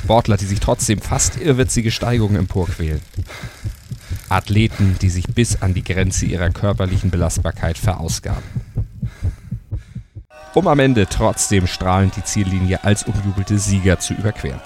Sportler, 0.00 0.38
die 0.38 0.46
sich 0.46 0.60
trotzdem 0.60 0.98
fast 0.98 1.36
irrwitzige 1.36 1.90
Steigungen 1.90 2.36
emporquälen. 2.36 3.02
Athleten, 4.30 4.96
die 5.02 5.10
sich 5.10 5.26
bis 5.26 5.60
an 5.60 5.74
die 5.74 5.84
Grenze 5.84 6.24
ihrer 6.24 6.48
körperlichen 6.48 7.10
Belastbarkeit 7.10 7.76
verausgaben. 7.76 8.42
Um 10.54 10.68
am 10.68 10.78
Ende 10.78 11.06
trotzdem 11.06 11.66
strahlend 11.66 12.16
die 12.16 12.24
Ziellinie 12.24 12.82
als 12.82 13.02
umjubelte 13.02 13.58
Sieger 13.58 13.98
zu 13.98 14.14
überqueren. 14.14 14.60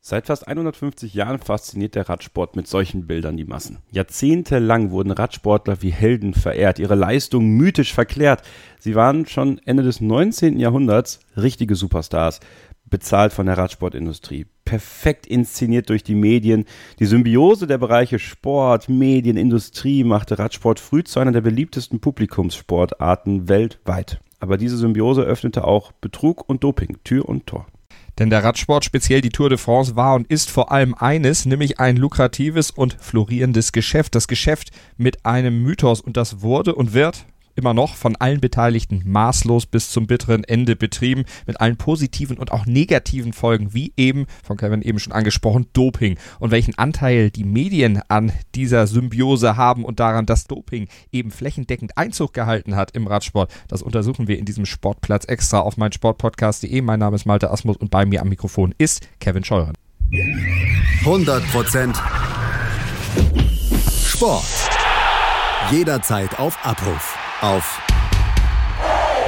Seit 0.00 0.26
fast 0.26 0.46
150 0.46 1.14
Jahren 1.14 1.38
fasziniert 1.38 1.94
der 1.94 2.08
Radsport 2.08 2.56
mit 2.56 2.66
solchen 2.66 3.06
Bildern 3.06 3.36
die 3.36 3.44
Massen. 3.44 3.78
Jahrzehntelang 3.92 4.90
wurden 4.90 5.12
Radsportler 5.12 5.82
wie 5.82 5.90
Helden 5.90 6.34
verehrt, 6.34 6.78
ihre 6.80 6.94
Leistungen 6.96 7.56
mythisch 7.56 7.94
verklärt. 7.94 8.42
Sie 8.78 8.94
waren 8.94 9.26
schon 9.26 9.60
Ende 9.64 9.82
des 9.82 10.00
19. 10.00 10.58
Jahrhunderts 10.58 11.20
richtige 11.36 11.76
Superstars 11.76 12.40
bezahlt 12.88 13.32
von 13.32 13.46
der 13.46 13.58
Radsportindustrie. 13.58 14.46
Perfekt 14.64 15.26
inszeniert 15.26 15.90
durch 15.90 16.02
die 16.02 16.14
Medien. 16.14 16.64
Die 16.98 17.06
Symbiose 17.06 17.66
der 17.66 17.78
Bereiche 17.78 18.18
Sport, 18.18 18.88
Medien, 18.88 19.36
Industrie 19.36 20.04
machte 20.04 20.38
Radsport 20.38 20.80
früh 20.80 21.04
zu 21.04 21.20
einer 21.20 21.32
der 21.32 21.40
beliebtesten 21.40 22.00
Publikumssportarten 22.00 23.48
weltweit. 23.48 24.20
Aber 24.40 24.56
diese 24.56 24.76
Symbiose 24.76 25.22
öffnete 25.22 25.64
auch 25.64 25.92
Betrug 25.92 26.48
und 26.48 26.62
Doping 26.64 26.98
Tür 27.04 27.28
und 27.28 27.46
Tor. 27.46 27.66
Denn 28.18 28.30
der 28.30 28.42
Radsport, 28.42 28.84
speziell 28.84 29.20
die 29.20 29.28
Tour 29.28 29.50
de 29.50 29.58
France, 29.58 29.94
war 29.94 30.14
und 30.14 30.30
ist 30.30 30.50
vor 30.50 30.72
allem 30.72 30.94
eines, 30.94 31.44
nämlich 31.44 31.78
ein 31.80 31.96
lukratives 31.96 32.70
und 32.70 32.96
florierendes 32.98 33.72
Geschäft. 33.72 34.14
Das 34.14 34.26
Geschäft 34.26 34.70
mit 34.96 35.26
einem 35.26 35.62
Mythos 35.62 36.00
und 36.00 36.16
das 36.16 36.40
wurde 36.40 36.74
und 36.74 36.94
wird 36.94 37.26
immer 37.56 37.74
noch 37.74 37.96
von 37.96 38.16
allen 38.16 38.40
Beteiligten 38.40 39.02
maßlos 39.04 39.66
bis 39.66 39.90
zum 39.90 40.06
bitteren 40.06 40.44
Ende 40.44 40.76
betrieben, 40.76 41.24
mit 41.46 41.60
allen 41.60 41.76
positiven 41.76 42.38
und 42.38 42.52
auch 42.52 42.66
negativen 42.66 43.32
Folgen, 43.32 43.74
wie 43.74 43.92
eben 43.96 44.26
von 44.44 44.56
Kevin 44.56 44.82
eben 44.82 44.98
schon 44.98 45.12
angesprochen, 45.12 45.66
Doping 45.72 46.18
und 46.38 46.50
welchen 46.50 46.78
Anteil 46.78 47.30
die 47.30 47.44
Medien 47.44 48.00
an 48.08 48.32
dieser 48.54 48.86
Symbiose 48.86 49.56
haben 49.56 49.84
und 49.84 50.00
daran, 50.00 50.26
dass 50.26 50.46
Doping 50.46 50.88
eben 51.12 51.30
flächendeckend 51.30 51.96
Einzug 51.96 52.32
gehalten 52.32 52.76
hat 52.76 52.92
im 52.92 53.06
Radsport. 53.06 53.52
Das 53.68 53.82
untersuchen 53.82 54.28
wir 54.28 54.38
in 54.38 54.44
diesem 54.44 54.66
Sportplatz 54.66 55.24
extra 55.24 55.60
auf 55.60 55.76
meinsportpodcast.de. 55.76 56.80
Mein 56.82 57.00
Name 57.00 57.16
ist 57.16 57.26
Malte 57.26 57.50
Asmus 57.50 57.76
und 57.76 57.90
bei 57.90 58.06
mir 58.06 58.20
am 58.20 58.28
Mikrofon 58.28 58.74
ist 58.78 59.08
Kevin 59.18 59.44
Scheuren. 59.44 59.74
100% 61.04 61.94
Sport. 64.06 64.44
Jederzeit 65.70 66.38
auf 66.38 66.64
Abruf 66.64 67.25
auf 67.42 67.82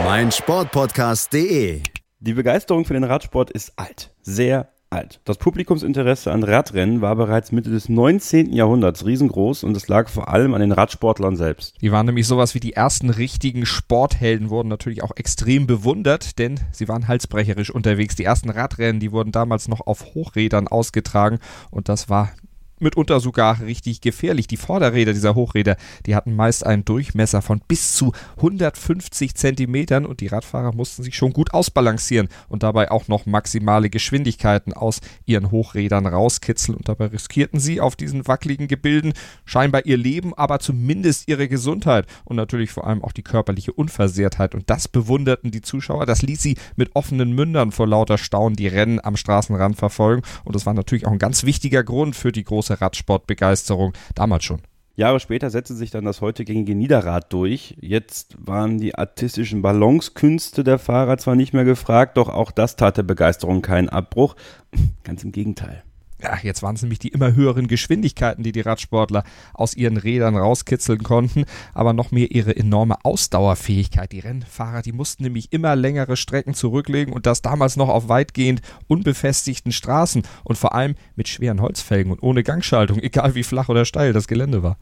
meinsportpodcast.de. 0.02 1.82
Die 2.20 2.32
Begeisterung 2.32 2.84
für 2.84 2.94
den 2.94 3.04
Radsport 3.04 3.50
ist 3.50 3.72
alt, 3.76 4.12
sehr 4.22 4.72
alt. 4.90 5.20
Das 5.24 5.36
Publikumsinteresse 5.36 6.32
an 6.32 6.42
Radrennen 6.42 7.02
war 7.02 7.16
bereits 7.16 7.52
Mitte 7.52 7.70
des 7.70 7.90
19. 7.90 8.52
Jahrhunderts 8.52 9.04
riesengroß 9.04 9.64
und 9.64 9.76
es 9.76 9.88
lag 9.88 10.08
vor 10.08 10.28
allem 10.28 10.54
an 10.54 10.60
den 10.60 10.72
Radsportlern 10.72 11.36
selbst. 11.36 11.74
Die 11.82 11.92
waren 11.92 12.06
nämlich 12.06 12.26
sowas 12.26 12.54
wie 12.54 12.60
die 12.60 12.72
ersten 12.72 13.10
richtigen 13.10 13.66
Sporthelden, 13.66 14.48
wurden 14.48 14.68
natürlich 14.68 15.02
auch 15.02 15.14
extrem 15.16 15.66
bewundert, 15.66 16.38
denn 16.38 16.58
sie 16.72 16.88
waren 16.88 17.08
halsbrecherisch 17.08 17.70
unterwegs. 17.70 18.16
Die 18.16 18.24
ersten 18.24 18.48
Radrennen, 18.48 19.00
die 19.00 19.12
wurden 19.12 19.32
damals 19.32 19.68
noch 19.68 19.86
auf 19.86 20.14
Hochrädern 20.14 20.66
ausgetragen 20.66 21.40
und 21.70 21.90
das 21.90 22.08
war 22.08 22.30
mitunter 22.80 23.20
sogar 23.20 23.60
richtig 23.60 24.00
gefährlich. 24.00 24.46
Die 24.46 24.56
Vorderräder 24.56 25.12
dieser 25.12 25.34
Hochräder, 25.34 25.76
die 26.06 26.14
hatten 26.14 26.36
meist 26.36 26.64
einen 26.64 26.84
Durchmesser 26.84 27.42
von 27.42 27.60
bis 27.66 27.94
zu 27.94 28.12
150 28.36 29.34
Zentimetern 29.34 30.06
und 30.06 30.20
die 30.20 30.26
Radfahrer 30.26 30.74
mussten 30.74 31.02
sich 31.02 31.16
schon 31.16 31.32
gut 31.32 31.52
ausbalancieren 31.52 32.28
und 32.48 32.62
dabei 32.62 32.90
auch 32.90 33.08
noch 33.08 33.26
maximale 33.26 33.90
Geschwindigkeiten 33.90 34.72
aus 34.72 35.00
ihren 35.26 35.50
Hochrädern 35.50 36.06
rauskitzeln 36.06 36.76
und 36.76 36.88
dabei 36.88 37.06
riskierten 37.06 37.60
sie 37.60 37.80
auf 37.80 37.96
diesen 37.96 38.26
wackeligen 38.26 38.68
Gebilden 38.68 39.12
scheinbar 39.44 39.86
ihr 39.86 39.96
Leben, 39.96 40.34
aber 40.34 40.58
zumindest 40.60 41.28
ihre 41.28 41.48
Gesundheit 41.48 42.06
und 42.24 42.36
natürlich 42.36 42.70
vor 42.70 42.86
allem 42.86 43.02
auch 43.02 43.12
die 43.12 43.22
körperliche 43.22 43.72
Unversehrtheit 43.72 44.54
und 44.54 44.70
das 44.70 44.88
bewunderten 44.88 45.50
die 45.50 45.62
Zuschauer. 45.62 46.06
Das 46.06 46.22
ließ 46.22 46.42
sie 46.42 46.56
mit 46.76 46.94
offenen 46.94 47.32
Mündern 47.32 47.72
vor 47.72 47.86
lauter 47.86 48.18
Staunen 48.18 48.56
die 48.56 48.68
Rennen 48.68 49.00
am 49.02 49.16
Straßenrand 49.16 49.76
verfolgen 49.76 50.22
und 50.44 50.54
das 50.54 50.66
war 50.66 50.74
natürlich 50.74 51.06
auch 51.06 51.12
ein 51.12 51.18
ganz 51.18 51.44
wichtiger 51.44 51.84
Grund 51.84 52.16
für 52.16 52.32
die 52.32 52.44
große 52.44 52.67
große 52.68 52.80
Radsportbegeisterung 52.80 53.92
damals 54.14 54.44
schon. 54.44 54.60
Jahre 54.96 55.20
später 55.20 55.48
setzte 55.48 55.74
sich 55.74 55.90
dann 55.90 56.04
das 56.04 56.20
heute 56.20 56.44
gängige 56.44 56.74
Niederrad 56.74 57.32
durch. 57.32 57.76
Jetzt 57.80 58.36
waren 58.44 58.78
die 58.78 58.96
artistischen 58.96 59.62
Balancekünste 59.62 60.64
der 60.64 60.78
Fahrer 60.78 61.18
zwar 61.18 61.36
nicht 61.36 61.54
mehr 61.54 61.64
gefragt, 61.64 62.16
doch 62.16 62.28
auch 62.28 62.50
das 62.50 62.74
tat 62.74 62.96
der 62.96 63.04
Begeisterung 63.04 63.62
keinen 63.62 63.88
Abbruch. 63.88 64.34
Ganz 65.04 65.22
im 65.22 65.30
Gegenteil. 65.30 65.84
Ja, 66.20 66.36
jetzt 66.42 66.62
waren 66.62 66.74
es 66.74 66.82
nämlich 66.82 66.98
die 66.98 67.08
immer 67.08 67.34
höheren 67.34 67.68
Geschwindigkeiten, 67.68 68.42
die 68.42 68.50
die 68.50 68.60
Radsportler 68.60 69.22
aus 69.54 69.74
ihren 69.74 69.96
Rädern 69.96 70.36
rauskitzeln 70.36 71.02
konnten, 71.02 71.44
aber 71.74 71.92
noch 71.92 72.10
mehr 72.10 72.32
ihre 72.32 72.56
enorme 72.56 73.04
Ausdauerfähigkeit. 73.04 74.10
Die 74.10 74.18
Rennfahrer, 74.18 74.82
die 74.82 74.92
mussten 74.92 75.22
nämlich 75.22 75.52
immer 75.52 75.76
längere 75.76 76.16
Strecken 76.16 76.54
zurücklegen 76.54 77.14
und 77.14 77.26
das 77.26 77.40
damals 77.42 77.76
noch 77.76 77.88
auf 77.88 78.08
weitgehend 78.08 78.62
unbefestigten 78.88 79.70
Straßen 79.70 80.22
und 80.42 80.58
vor 80.58 80.74
allem 80.74 80.96
mit 81.14 81.28
schweren 81.28 81.60
Holzfelgen 81.60 82.10
und 82.10 82.22
ohne 82.22 82.42
Gangschaltung, 82.42 82.98
egal 83.02 83.36
wie 83.36 83.44
flach 83.44 83.68
oder 83.68 83.84
steil 83.84 84.12
das 84.12 84.26
Gelände 84.26 84.62
war. 84.64 84.76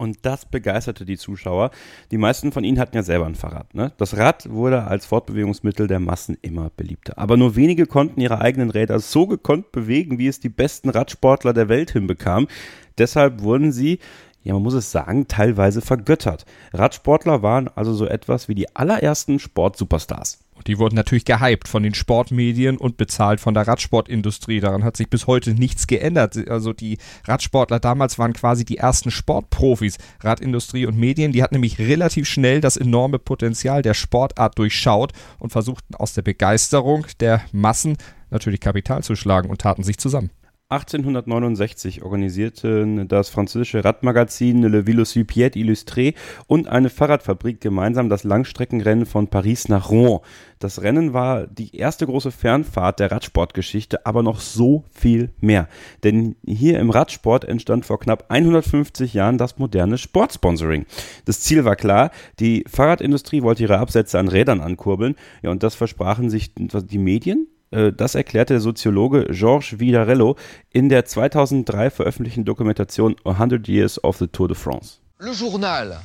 Und 0.00 0.20
das 0.22 0.46
begeisterte 0.46 1.04
die 1.04 1.18
Zuschauer. 1.18 1.70
Die 2.10 2.16
meisten 2.16 2.52
von 2.52 2.64
ihnen 2.64 2.78
hatten 2.78 2.96
ja 2.96 3.02
selber 3.02 3.26
ein 3.26 3.34
Fahrrad. 3.34 3.74
Ne? 3.74 3.92
Das 3.98 4.16
Rad 4.16 4.48
wurde 4.48 4.84
als 4.84 5.04
Fortbewegungsmittel 5.04 5.88
der 5.88 6.00
Massen 6.00 6.38
immer 6.40 6.70
beliebter. 6.74 7.18
Aber 7.18 7.36
nur 7.36 7.54
wenige 7.54 7.84
konnten 7.84 8.18
ihre 8.18 8.40
eigenen 8.40 8.70
Räder 8.70 8.98
so 8.98 9.26
gekonnt 9.26 9.72
bewegen, 9.72 10.16
wie 10.16 10.26
es 10.26 10.40
die 10.40 10.48
besten 10.48 10.88
Radsportler 10.88 11.52
der 11.52 11.68
Welt 11.68 11.90
hinbekamen. 11.90 12.48
Deshalb 12.96 13.42
wurden 13.42 13.72
sie 13.72 13.98
ja, 14.42 14.54
man 14.54 14.62
muss 14.62 14.72
es 14.72 14.90
sagen, 14.90 15.28
teilweise 15.28 15.82
vergöttert. 15.82 16.46
Radsportler 16.72 17.42
waren 17.42 17.68
also 17.68 17.92
so 17.92 18.06
etwas 18.06 18.48
wie 18.48 18.54
die 18.54 18.74
allerersten 18.74 19.38
Sportsuperstars. 19.38 20.38
Die 20.66 20.78
wurden 20.78 20.94
natürlich 20.94 21.24
gehypt 21.24 21.68
von 21.68 21.82
den 21.82 21.94
Sportmedien 21.94 22.76
und 22.76 22.96
bezahlt 22.96 23.40
von 23.40 23.54
der 23.54 23.66
Radsportindustrie. 23.66 24.60
Daran 24.60 24.84
hat 24.84 24.96
sich 24.96 25.08
bis 25.08 25.26
heute 25.26 25.54
nichts 25.54 25.86
geändert. 25.86 26.36
Also 26.48 26.72
die 26.72 26.98
Radsportler 27.24 27.80
damals 27.80 28.18
waren 28.18 28.32
quasi 28.32 28.64
die 28.64 28.78
ersten 28.78 29.10
Sportprofis. 29.10 29.98
Radindustrie 30.20 30.86
und 30.86 30.98
Medien, 30.98 31.32
die 31.32 31.42
hatten 31.42 31.54
nämlich 31.54 31.78
relativ 31.78 32.28
schnell 32.28 32.60
das 32.60 32.76
enorme 32.76 33.18
Potenzial 33.18 33.82
der 33.82 33.94
Sportart 33.94 34.58
durchschaut 34.58 35.12
und 35.38 35.50
versuchten 35.50 35.94
aus 35.94 36.14
der 36.14 36.22
Begeisterung 36.22 37.06
der 37.20 37.42
Massen 37.52 37.96
natürlich 38.30 38.60
Kapital 38.60 39.02
zu 39.02 39.16
schlagen 39.16 39.50
und 39.50 39.60
taten 39.60 39.82
sich 39.82 39.98
zusammen. 39.98 40.30
1869 40.70 42.02
organisierten 42.02 43.08
das 43.08 43.28
französische 43.28 43.84
Radmagazin 43.84 44.62
Le 44.62 44.86
Velocipede 44.86 45.58
Illustré 45.58 46.14
und 46.46 46.68
eine 46.68 46.90
Fahrradfabrik 46.90 47.60
gemeinsam 47.60 48.08
das 48.08 48.22
Langstreckenrennen 48.22 49.04
von 49.04 49.26
Paris 49.26 49.68
nach 49.68 49.90
Rouen. 49.90 50.20
Das 50.60 50.82
Rennen 50.82 51.12
war 51.12 51.48
die 51.48 51.74
erste 51.74 52.06
große 52.06 52.30
Fernfahrt 52.30 53.00
der 53.00 53.10
Radsportgeschichte, 53.10 54.06
aber 54.06 54.22
noch 54.22 54.38
so 54.38 54.84
viel 54.92 55.30
mehr. 55.40 55.68
Denn 56.04 56.36
hier 56.46 56.78
im 56.78 56.90
Radsport 56.90 57.44
entstand 57.44 57.84
vor 57.84 57.98
knapp 57.98 58.26
150 58.28 59.12
Jahren 59.12 59.38
das 59.38 59.58
moderne 59.58 59.98
Sportsponsoring. 59.98 60.86
Das 61.24 61.40
Ziel 61.40 61.64
war 61.64 61.74
klar, 61.74 62.12
die 62.38 62.64
Fahrradindustrie 62.68 63.42
wollte 63.42 63.64
ihre 63.64 63.78
Absätze 63.78 64.20
an 64.20 64.28
Rädern 64.28 64.60
ankurbeln, 64.60 65.16
ja, 65.42 65.50
und 65.50 65.64
das 65.64 65.74
versprachen 65.74 66.30
sich 66.30 66.52
die 66.54 66.98
Medien, 66.98 67.48
das 67.70 68.14
erklärte 68.14 68.54
der 68.54 68.60
Soziologe 68.60 69.26
Georges 69.30 69.78
Vidarello 69.78 70.36
in 70.72 70.88
der 70.88 71.04
2003 71.04 71.90
veröffentlichten 71.90 72.44
Dokumentation 72.44 73.16
100 73.24 73.68
Years 73.68 74.02
of 74.02 74.18
the 74.18 74.26
Tour 74.26 74.48
de 74.48 74.54
France. 74.54 74.98
Le 75.18 75.32
journal 75.32 76.00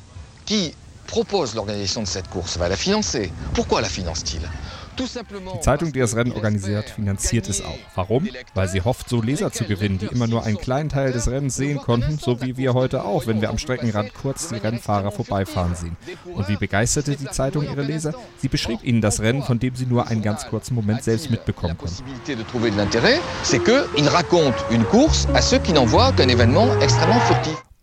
qui 0.46 0.72
propose 1.06 1.54
l'organisation 1.54 2.02
de 2.02 2.06
cette 2.06 2.28
course, 2.28 2.56
va 2.58 2.68
la 2.68 2.76
financer. 2.76 3.30
Pourquoi 3.54 3.80
la 3.80 3.88
finance-t-il 3.88 4.42
die 4.98 5.60
Zeitung, 5.60 5.92
die 5.92 6.00
das 6.00 6.16
Rennen 6.16 6.32
organisiert, 6.32 6.90
finanziert 6.90 7.48
es 7.48 7.62
auch. 7.62 7.78
Warum? 7.94 8.28
Weil 8.54 8.68
sie 8.68 8.82
hofft, 8.82 9.08
so 9.08 9.22
Leser 9.22 9.52
zu 9.52 9.64
gewinnen, 9.64 9.98
die 9.98 10.06
immer 10.06 10.26
nur 10.26 10.44
einen 10.44 10.58
kleinen 10.58 10.88
Teil 10.88 11.12
des 11.12 11.28
Rennens 11.30 11.56
sehen 11.56 11.78
konnten, 11.78 12.18
so 12.18 12.40
wie 12.42 12.56
wir 12.56 12.74
heute 12.74 13.04
auch, 13.04 13.26
wenn 13.26 13.40
wir 13.40 13.50
am 13.50 13.58
Streckenrand 13.58 14.14
kurz 14.14 14.48
die 14.48 14.56
Rennfahrer 14.56 15.12
vorbeifahren 15.12 15.74
sehen. 15.74 15.96
Und 16.34 16.48
wie 16.48 16.56
begeisterte 16.56 17.16
die 17.16 17.30
Zeitung 17.30 17.64
ihre 17.64 17.82
Leser? 17.82 18.14
Sie 18.38 18.48
beschrieb 18.48 18.82
ihnen 18.82 19.00
das 19.00 19.20
Rennen, 19.20 19.42
von 19.42 19.58
dem 19.58 19.74
sie 19.74 19.86
nur 19.86 20.06
einen 20.08 20.22
ganz 20.22 20.46
kurzen 20.46 20.74
Moment 20.74 21.04
selbst 21.04 21.30
mitbekommen 21.30 21.76
konnten. 21.78 22.02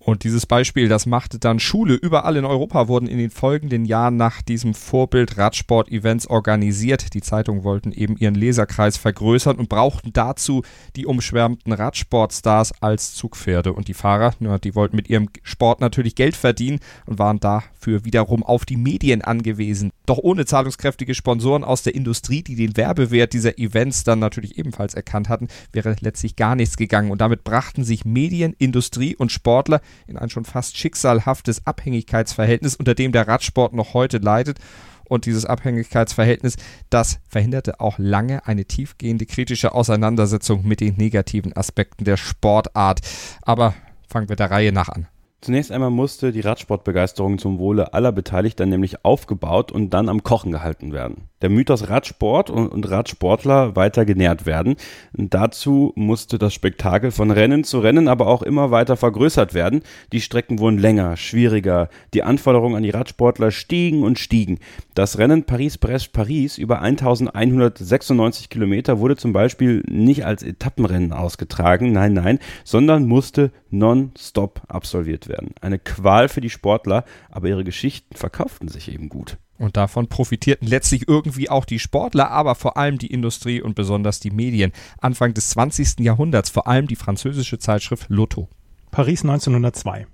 Und 0.05 0.25
dieses 0.25 0.45
Beispiel, 0.45 0.89
das 0.89 1.05
machte 1.05 1.39
dann 1.39 1.61
Schule. 1.61 1.93
Überall 1.93 2.35
in 2.35 2.43
Europa 2.43 2.89
wurden 2.89 3.07
in 3.07 3.17
den 3.17 3.29
folgenden 3.29 3.85
Jahren 3.85 4.17
nach 4.17 4.41
diesem 4.41 4.73
Vorbild 4.73 5.37
Radsport-Events 5.37 6.27
organisiert. 6.27 7.13
Die 7.13 7.21
Zeitungen 7.21 7.63
wollten 7.63 7.93
eben 7.93 8.17
ihren 8.17 8.35
Leserkreis 8.35 8.97
vergrößern 8.97 9.55
und 9.55 9.69
brauchten 9.69 10.11
dazu 10.11 10.61
die 10.97 11.05
umschwärmten 11.05 11.71
Radsportstars 11.71 12.73
als 12.81 13.13
Zugpferde. 13.15 13.71
Und 13.71 13.87
die 13.87 13.93
Fahrer, 13.93 14.33
die 14.61 14.75
wollten 14.75 14.97
mit 14.97 15.09
ihrem 15.09 15.29
Sport 15.41 15.79
natürlich 15.79 16.15
Geld 16.15 16.35
verdienen 16.35 16.79
und 17.05 17.17
waren 17.17 17.39
dafür 17.39 18.03
wiederum 18.03 18.43
auf 18.43 18.65
die 18.65 18.77
Medien 18.77 19.21
angewiesen. 19.21 19.91
Doch 20.05 20.17
ohne 20.17 20.45
zahlungskräftige 20.45 21.15
Sponsoren 21.15 21.63
aus 21.63 21.81
der 21.81 21.95
Industrie, 21.95 22.43
die 22.43 22.55
den 22.55 22.75
Werbewert 22.75 23.31
dieser 23.31 23.57
Events 23.57 24.03
dann 24.03 24.19
natürlich 24.19 24.57
ebenfalls 24.57 24.95
erkannt 24.95 25.29
hatten, 25.29 25.47
wäre 25.71 25.95
letztlich 26.01 26.35
gar 26.35 26.57
nichts 26.57 26.75
gegangen. 26.75 27.09
Und 27.09 27.21
damit 27.21 27.45
brachten 27.45 27.85
sich 27.85 28.03
Medien, 28.03 28.53
Industrie 28.59 29.15
und 29.15 29.31
Sportler 29.31 29.79
in 30.07 30.17
ein 30.17 30.29
schon 30.29 30.45
fast 30.45 30.77
schicksalhaftes 30.77 31.65
Abhängigkeitsverhältnis, 31.65 32.75
unter 32.75 32.95
dem 32.95 33.11
der 33.11 33.27
Radsport 33.27 33.73
noch 33.73 33.93
heute 33.93 34.17
leidet. 34.17 34.59
Und 35.05 35.25
dieses 35.25 35.45
Abhängigkeitsverhältnis, 35.45 36.55
das 36.89 37.19
verhinderte 37.27 37.79
auch 37.79 37.99
lange 37.99 38.47
eine 38.47 38.65
tiefgehende 38.65 39.25
kritische 39.25 39.73
Auseinandersetzung 39.73 40.65
mit 40.65 40.79
den 40.79 40.95
negativen 40.95 41.55
Aspekten 41.55 42.05
der 42.05 42.17
Sportart. 42.17 43.01
Aber 43.41 43.73
fangen 44.07 44.29
wir 44.29 44.35
der 44.35 44.51
Reihe 44.51 44.71
nach 44.71 44.89
an. 44.89 45.07
Zunächst 45.43 45.73
einmal 45.73 45.89
musste 45.89 46.31
die 46.31 46.39
Radsportbegeisterung 46.39 47.37
zum 47.37 47.59
Wohle 47.59 47.93
aller 47.93 48.13
Beteiligten 48.13 48.69
nämlich 48.69 49.03
aufgebaut 49.03 49.73
und 49.73 49.89
dann 49.89 50.07
am 50.07 50.23
Kochen 50.23 50.53
gehalten 50.53 50.93
werden 50.93 51.27
der 51.43 51.49
Mythos 51.49 51.89
Radsport 51.89 52.49
und, 52.49 52.89
Radsportler 52.89 53.75
weiter 53.75 54.05
genährt 54.05 54.45
werden. 54.45 54.75
Dazu 55.13 55.91
musste 55.95 56.39
das 56.39 56.53
Spektakel 56.53 57.11
von 57.11 57.31
Rennen 57.31 57.65
zu 57.65 57.79
Rennen 57.79 58.07
aber 58.07 58.27
auch 58.27 58.41
immer 58.41 58.71
weiter 58.71 58.95
vergrößert 58.95 59.53
werden. 59.53 59.83
Die 60.13 60.21
Strecken 60.21 60.59
wurden 60.59 60.77
länger, 60.77 61.17
schwieriger, 61.17 61.89
die 62.13 62.23
Anforderungen 62.23 62.75
an 62.75 62.83
die 62.83 62.91
Radsportler 62.91 63.51
stiegen 63.51 64.03
und 64.03 64.19
stiegen. 64.19 64.59
Das 64.95 65.17
Rennen 65.17 65.43
Paris-Brest-Paris 65.43 66.57
über 66.57 66.81
1196 66.81 68.49
Kilometer 68.49 68.99
wurde 68.99 69.17
zum 69.17 69.33
Beispiel 69.33 69.83
nicht 69.89 70.25
als 70.25 70.43
Etappenrennen 70.43 71.11
ausgetragen, 71.11 71.91
nein, 71.91 72.13
nein, 72.13 72.39
sondern 72.63 73.05
musste 73.05 73.51
non-stop 73.69 74.61
absolviert 74.69 75.27
werden. 75.27 75.32
Eine 75.61 75.79
Qual 75.79 76.29
für 76.29 76.41
die 76.41 76.49
Sportler, 76.49 77.05
aber 77.29 77.47
ihre 77.47 77.63
Geschichten 77.63 78.15
verkauften 78.15 78.67
sich 78.67 78.91
eben 78.91 79.09
gut. 79.09 79.37
Und 79.57 79.77
davon 79.77 80.07
profitierten 80.07 80.67
letztlich 80.67 81.07
irgendwie 81.07 81.49
auch 81.49 81.65
die 81.65 81.79
Sportler, 81.79 82.31
aber 82.31 82.55
vor 82.55 82.75
allem 82.75 82.97
die 82.97 83.07
Industrie 83.07 83.61
und 83.61 83.75
besonders 83.75 84.19
die 84.19 84.31
Medien. 84.31 84.71
Anfang 84.99 85.33
des 85.33 85.49
20. 85.51 85.99
Jahrhunderts 85.99 86.49
vor 86.49 86.67
allem 86.67 86.87
die 86.87 86.95
französische 86.95 87.59
Zeitschrift 87.59 88.07
Lotto. 88.09 88.49
Paris 88.91 89.21
1902. 89.21 90.07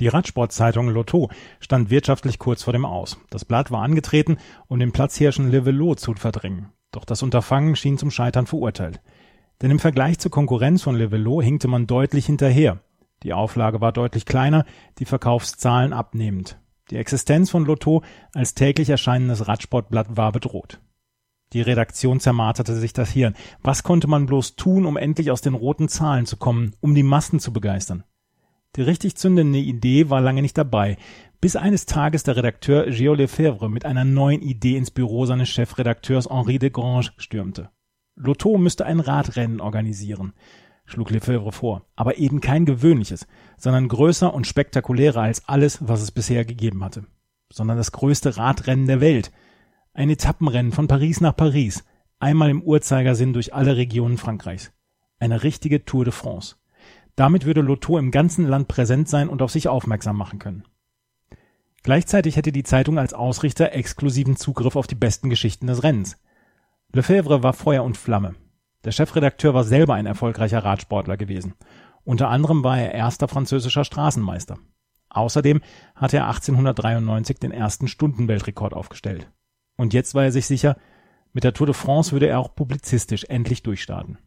Die 0.00 0.08
Radsportzeitung 0.08 0.88
Lotto 0.88 1.30
stand 1.60 1.90
wirtschaftlich 1.90 2.38
kurz 2.38 2.62
vor 2.62 2.72
dem 2.72 2.86
Aus. 2.86 3.18
Das 3.28 3.44
Blatt 3.44 3.70
war 3.70 3.82
angetreten, 3.82 4.38
um 4.66 4.78
den 4.78 4.92
Platzhirschen 4.92 5.50
Le 5.50 5.66
Velo 5.66 5.94
zu 5.94 6.14
verdrängen. 6.14 6.68
Doch 6.90 7.04
das 7.04 7.22
Unterfangen 7.22 7.76
schien 7.76 7.98
zum 7.98 8.10
Scheitern 8.10 8.46
verurteilt. 8.46 9.00
Denn 9.60 9.70
im 9.70 9.78
Vergleich 9.78 10.18
zur 10.18 10.30
Konkurrenz 10.30 10.82
von 10.82 10.96
Le 10.96 11.10
Velo 11.10 11.42
hinkte 11.42 11.68
man 11.68 11.86
deutlich 11.86 12.26
hinterher. 12.26 12.80
Die 13.22 13.34
Auflage 13.34 13.80
war 13.80 13.92
deutlich 13.92 14.24
kleiner, 14.24 14.64
die 14.98 15.04
Verkaufszahlen 15.04 15.92
abnehmend. 15.92 16.58
Die 16.90 16.96
Existenz 16.96 17.50
von 17.50 17.66
Lotto 17.66 18.02
als 18.34 18.54
täglich 18.54 18.88
erscheinendes 18.88 19.46
Radsportblatt 19.46 20.16
war 20.16 20.32
bedroht. 20.32 20.80
Die 21.52 21.60
Redaktion 21.60 22.20
zermarterte 22.20 22.74
sich 22.76 22.92
das 22.92 23.10
Hirn. 23.10 23.34
Was 23.62 23.82
konnte 23.82 24.06
man 24.06 24.26
bloß 24.26 24.56
tun, 24.56 24.86
um 24.86 24.96
endlich 24.96 25.30
aus 25.30 25.40
den 25.40 25.54
roten 25.54 25.88
Zahlen 25.88 26.24
zu 26.24 26.36
kommen, 26.36 26.74
um 26.80 26.94
die 26.94 27.02
Massen 27.02 27.40
zu 27.40 27.52
begeistern? 27.52 28.04
Die 28.76 28.82
richtig 28.82 29.16
zündende 29.16 29.58
Idee 29.58 30.10
war 30.10 30.20
lange 30.20 30.42
nicht 30.42 30.56
dabei, 30.56 30.96
bis 31.40 31.56
eines 31.56 31.86
Tages 31.86 32.22
der 32.22 32.36
Redakteur 32.36 32.86
Gio 32.86 33.14
Lefebvre 33.14 33.68
mit 33.68 33.84
einer 33.84 34.04
neuen 34.04 34.42
Idee 34.42 34.76
ins 34.76 34.92
Büro 34.92 35.26
seines 35.26 35.48
Chefredakteurs 35.48 36.30
Henri 36.30 36.58
de 36.60 36.70
Grange 36.70 37.10
stürmte. 37.16 37.70
Lotto 38.14 38.56
müsste 38.58 38.86
ein 38.86 39.00
Radrennen 39.00 39.60
organisieren 39.60 40.34
schlug 40.90 41.10
Lefebvre 41.10 41.52
vor, 41.52 41.86
aber 41.96 42.18
eben 42.18 42.40
kein 42.40 42.64
gewöhnliches, 42.64 43.26
sondern 43.56 43.88
größer 43.88 44.32
und 44.32 44.46
spektakulärer 44.46 45.22
als 45.22 45.48
alles, 45.48 45.78
was 45.86 46.02
es 46.02 46.10
bisher 46.10 46.44
gegeben 46.44 46.84
hatte, 46.84 47.04
sondern 47.52 47.76
das 47.76 47.92
größte 47.92 48.36
Radrennen 48.36 48.86
der 48.86 49.00
Welt, 49.00 49.30
ein 49.94 50.10
Etappenrennen 50.10 50.72
von 50.72 50.88
Paris 50.88 51.20
nach 51.20 51.36
Paris, 51.36 51.84
einmal 52.18 52.50
im 52.50 52.62
Uhrzeigersinn 52.62 53.32
durch 53.32 53.54
alle 53.54 53.76
Regionen 53.76 54.18
Frankreichs, 54.18 54.72
eine 55.18 55.42
richtige 55.42 55.84
Tour 55.84 56.04
de 56.04 56.12
France. 56.12 56.56
Damit 57.16 57.44
würde 57.44 57.60
Lotto 57.60 57.98
im 57.98 58.10
ganzen 58.10 58.46
Land 58.46 58.68
präsent 58.68 59.08
sein 59.08 59.28
und 59.28 59.42
auf 59.42 59.50
sich 59.50 59.68
aufmerksam 59.68 60.16
machen 60.16 60.38
können. 60.38 60.64
Gleichzeitig 61.82 62.36
hätte 62.36 62.52
die 62.52 62.62
Zeitung 62.62 62.98
als 62.98 63.14
Ausrichter 63.14 63.72
exklusiven 63.72 64.36
Zugriff 64.36 64.76
auf 64.76 64.86
die 64.86 64.94
besten 64.94 65.30
Geschichten 65.30 65.66
des 65.66 65.82
Rennens. 65.82 66.18
Lefebvre 66.92 67.42
war 67.42 67.52
Feuer 67.52 67.84
und 67.84 67.96
Flamme. 67.96 68.34
Der 68.84 68.92
Chefredakteur 68.92 69.52
war 69.52 69.64
selber 69.64 69.94
ein 69.94 70.06
erfolgreicher 70.06 70.64
Radsportler 70.64 71.16
gewesen. 71.16 71.54
Unter 72.04 72.28
anderem 72.28 72.64
war 72.64 72.78
er 72.78 72.94
erster 72.94 73.28
französischer 73.28 73.84
Straßenmeister. 73.84 74.58
Außerdem 75.10 75.60
hatte 75.94 76.18
er 76.18 76.28
1893 76.28 77.38
den 77.38 77.50
ersten 77.50 77.88
Stundenweltrekord 77.88 78.72
aufgestellt. 78.72 79.30
Und 79.76 79.92
jetzt 79.92 80.14
war 80.14 80.24
er 80.24 80.32
sich 80.32 80.46
sicher, 80.46 80.76
mit 81.32 81.44
der 81.44 81.52
Tour 81.52 81.66
de 81.66 81.74
France 81.74 82.12
würde 82.12 82.26
er 82.26 82.38
auch 82.38 82.54
publizistisch 82.54 83.24
endlich 83.24 83.62
durchstarten. 83.62 84.18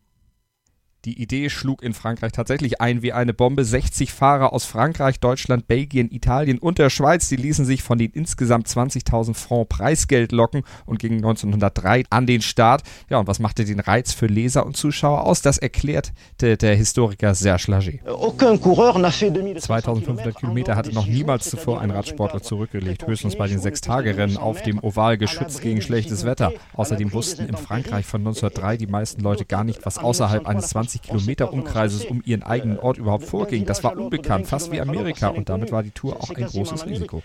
Die 1.05 1.21
Idee 1.21 1.49
schlug 1.49 1.83
in 1.83 1.93
Frankreich 1.93 2.31
tatsächlich 2.31 2.79
ein 2.79 3.01
wie 3.01 3.11
eine 3.11 3.33
Bombe. 3.33 3.65
60 3.65 4.13
Fahrer 4.13 4.53
aus 4.53 4.63
Frankreich, 4.63 5.19
Deutschland, 5.19 5.67
Belgien, 5.67 6.09
Italien 6.09 6.59
und 6.59 6.77
der 6.77 6.89
Schweiz, 6.89 7.27
die 7.27 7.35
ließen 7.35 7.65
sich 7.65 7.83
von 7.83 7.97
den 7.97 8.11
insgesamt 8.11 8.69
20.000 8.69 9.33
Franc 9.33 9.67
Preisgeld 9.67 10.31
locken 10.31 10.63
und 10.85 10.99
gingen 10.99 11.17
1903 11.17 12.05
an 12.09 12.25
den 12.25 12.41
Start. 12.41 12.83
Ja, 13.09 13.17
und 13.17 13.27
was 13.27 13.39
machte 13.39 13.65
den 13.65 13.81
Reiz 13.81 14.13
für 14.13 14.27
Leser 14.27 14.65
und 14.65 14.77
Zuschauer 14.77 15.25
aus? 15.25 15.41
Das 15.41 15.57
erklärte 15.57 16.13
der 16.39 16.75
Historiker 16.75 17.35
Serge 17.35 17.65
Lager. 17.67 17.99
2500 19.59 20.37
Kilometer 20.37 20.77
hatte 20.77 20.93
noch 20.93 21.05
niemals 21.07 21.49
zuvor 21.49 21.81
ein 21.81 21.91
Radsportler 21.91 22.41
zurückgelegt, 22.41 23.05
höchstens 23.05 23.35
bei 23.35 23.47
den 23.47 23.59
Sechstagerennen 23.59 24.37
auf 24.37 24.61
dem 24.61 24.79
Oval 24.79 25.17
geschützt 25.17 25.61
gegen 25.61 25.81
schlechtes 25.81 26.23
Wetter. 26.23 26.53
Außerdem 26.75 27.11
wussten 27.11 27.45
in 27.45 27.57
Frankreich 27.57 28.05
von 28.05 28.21
1903 28.21 28.77
die 28.77 28.87
meisten 28.87 29.21
Leute 29.21 29.43
gar 29.43 29.65
nicht, 29.65 29.85
was 29.85 29.97
außerhalb 29.97 30.47
eines 30.47 30.69
20 30.69 30.92
20 30.93 31.01
Kilometer 31.01 31.53
Umkreises 31.53 32.05
um 32.05 32.21
ihren 32.25 32.43
eigenen 32.43 32.79
Ort 32.79 32.97
überhaupt 32.97 33.25
vorging. 33.25 33.65
Das 33.65 33.83
war 33.83 33.97
unbekannt, 33.97 34.47
fast 34.47 34.71
wie 34.71 34.79
Amerika 34.79 35.29
und 35.29 35.49
damit 35.49 35.71
war 35.71 35.83
die 35.83 35.91
Tour 35.91 36.17
auch 36.17 36.29
ein 36.29 36.45
großes 36.45 36.85
Risiko. 36.85 37.23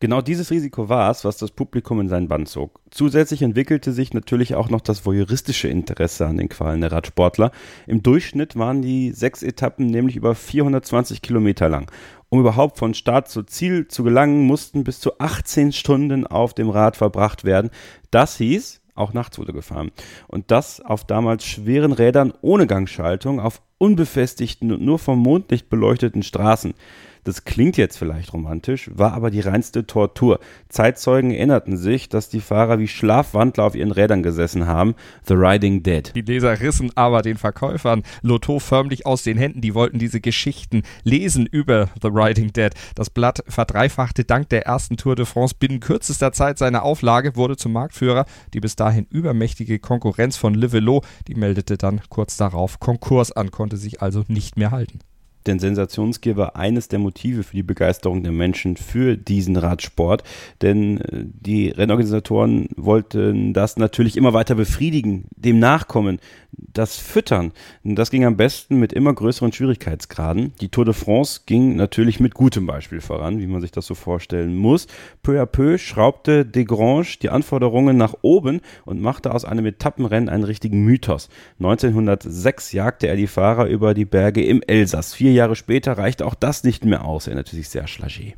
Genau 0.00 0.20
dieses 0.20 0.50
Risiko 0.50 0.88
war 0.88 1.10
es, 1.10 1.24
was 1.24 1.36
das 1.36 1.50
Publikum 1.50 2.00
in 2.00 2.08
seinen 2.08 2.28
Bann 2.28 2.46
zog. 2.46 2.80
Zusätzlich 2.90 3.42
entwickelte 3.42 3.92
sich 3.92 4.12
natürlich 4.12 4.54
auch 4.54 4.68
noch 4.68 4.80
das 4.80 5.06
voyeuristische 5.06 5.68
Interesse 5.68 6.26
an 6.26 6.36
den 6.36 6.48
Qualen 6.48 6.80
der 6.80 6.92
Radsportler. 6.92 7.52
Im 7.86 8.02
Durchschnitt 8.02 8.56
waren 8.56 8.82
die 8.82 9.12
sechs 9.12 9.42
Etappen 9.42 9.86
nämlich 9.86 10.16
über 10.16 10.34
420 10.34 11.22
Kilometer 11.22 11.68
lang. 11.68 11.90
Um 12.28 12.40
überhaupt 12.40 12.78
von 12.78 12.94
Start 12.94 13.28
zu 13.28 13.42
Ziel 13.42 13.88
zu 13.88 14.02
gelangen, 14.02 14.46
mussten 14.46 14.84
bis 14.84 15.00
zu 15.00 15.18
18 15.18 15.70
Stunden 15.72 16.26
auf 16.26 16.54
dem 16.54 16.70
Rad 16.70 16.96
verbracht 16.96 17.44
werden. 17.44 17.70
Das 18.10 18.38
hieß, 18.38 18.81
auch 18.94 19.12
nachts 19.12 19.38
wurde 19.38 19.52
gefahren. 19.52 19.90
Und 20.28 20.50
das 20.50 20.80
auf 20.80 21.04
damals 21.04 21.44
schweren 21.44 21.92
Rädern 21.92 22.32
ohne 22.42 22.66
Gangschaltung, 22.66 23.40
auf 23.40 23.62
unbefestigten 23.78 24.72
und 24.72 24.82
nur 24.82 24.98
vom 24.98 25.18
Mondlicht 25.18 25.68
beleuchteten 25.68 26.22
Straßen. 26.22 26.74
Das 27.24 27.44
klingt 27.44 27.76
jetzt 27.76 27.98
vielleicht 27.98 28.32
romantisch, 28.32 28.90
war 28.94 29.12
aber 29.12 29.30
die 29.30 29.40
reinste 29.40 29.86
Tortur. 29.86 30.40
Zeitzeugen 30.68 31.30
erinnerten 31.30 31.76
sich, 31.76 32.08
dass 32.08 32.28
die 32.28 32.40
Fahrer 32.40 32.80
wie 32.80 32.88
Schlafwandler 32.88 33.62
auf 33.62 33.76
ihren 33.76 33.92
Rädern 33.92 34.24
gesessen 34.24 34.66
haben. 34.66 34.96
The 35.28 35.34
Riding 35.34 35.84
Dead. 35.84 36.12
Die 36.16 36.22
Leser 36.22 36.60
rissen 36.60 36.90
aber 36.96 37.22
den 37.22 37.36
Verkäufern 37.36 38.02
Lotto 38.22 38.58
förmlich 38.58 39.06
aus 39.06 39.22
den 39.22 39.38
Händen. 39.38 39.60
Die 39.60 39.74
wollten 39.74 40.00
diese 40.00 40.20
Geschichten 40.20 40.82
lesen 41.04 41.46
über 41.46 41.90
The 42.02 42.08
Riding 42.08 42.52
Dead. 42.52 42.72
Das 42.96 43.08
Blatt 43.08 43.44
verdreifachte 43.46 44.24
dank 44.24 44.48
der 44.48 44.66
ersten 44.66 44.96
Tour 44.96 45.14
de 45.14 45.24
France 45.24 45.54
binnen 45.56 45.78
kürzester 45.78 46.32
Zeit 46.32 46.58
seine 46.58 46.82
Auflage, 46.82 47.36
wurde 47.36 47.56
zum 47.56 47.72
Marktführer. 47.72 48.26
Die 48.52 48.60
bis 48.60 48.74
dahin 48.74 49.06
übermächtige 49.10 49.78
Konkurrenz 49.78 50.36
von 50.36 50.54
Livelo, 50.54 51.02
die 51.28 51.36
meldete 51.36 51.78
dann 51.78 52.00
kurz 52.08 52.36
darauf 52.36 52.80
Konkurs 52.80 53.30
an, 53.30 53.52
konnte 53.52 53.76
sich 53.76 54.02
also 54.02 54.24
nicht 54.26 54.56
mehr 54.56 54.72
halten. 54.72 54.98
Denn 55.46 55.58
Sensationsgier 55.58 56.36
war 56.36 56.56
eines 56.56 56.88
der 56.88 56.98
Motive 56.98 57.42
für 57.42 57.56
die 57.56 57.62
Begeisterung 57.62 58.22
der 58.22 58.32
Menschen 58.32 58.76
für 58.76 59.16
diesen 59.16 59.56
Radsport. 59.56 60.22
Denn 60.60 61.00
äh, 61.00 61.24
die 61.24 61.68
Rennorganisatoren 61.68 62.68
wollten 62.76 63.52
das 63.52 63.76
natürlich 63.76 64.16
immer 64.16 64.32
weiter 64.32 64.54
befriedigen, 64.54 65.24
dem 65.36 65.58
nachkommen, 65.58 66.18
das 66.52 66.96
füttern. 66.96 67.52
Das 67.82 68.10
ging 68.10 68.24
am 68.24 68.36
besten 68.36 68.78
mit 68.78 68.92
immer 68.92 69.12
größeren 69.12 69.52
Schwierigkeitsgraden. 69.52 70.52
Die 70.60 70.68
Tour 70.68 70.84
de 70.84 70.94
France 70.94 71.42
ging 71.46 71.76
natürlich 71.76 72.20
mit 72.20 72.34
gutem 72.34 72.66
Beispiel 72.66 73.00
voran, 73.00 73.40
wie 73.40 73.46
man 73.46 73.60
sich 73.60 73.70
das 73.70 73.86
so 73.86 73.94
vorstellen 73.94 74.56
muss. 74.56 74.86
Peu 75.22 75.40
à 75.40 75.46
peu 75.46 75.78
schraubte 75.78 76.44
Desgrange 76.44 77.18
die 77.20 77.30
Anforderungen 77.30 77.96
nach 77.96 78.14
oben 78.22 78.60
und 78.84 79.00
machte 79.00 79.34
aus 79.34 79.44
einem 79.44 79.66
Etappenrennen 79.66 80.28
einen 80.28 80.44
richtigen 80.44 80.84
Mythos. 80.84 81.28
1906 81.58 82.72
jagte 82.72 83.06
er 83.08 83.16
die 83.16 83.26
Fahrer 83.26 83.66
über 83.66 83.94
die 83.94 84.04
Berge 84.04 84.44
im 84.44 84.62
Elsass. 84.62 85.14
Vier 85.14 85.32
Jahre 85.32 85.56
später 85.56 85.98
reichte 85.98 86.26
auch 86.26 86.34
das 86.34 86.64
nicht 86.64 86.84
mehr 86.84 87.04
aus, 87.04 87.26
erinnerte 87.26 87.56
sich 87.56 87.68
sehr 87.68 87.86
Schlagé. 87.86 88.34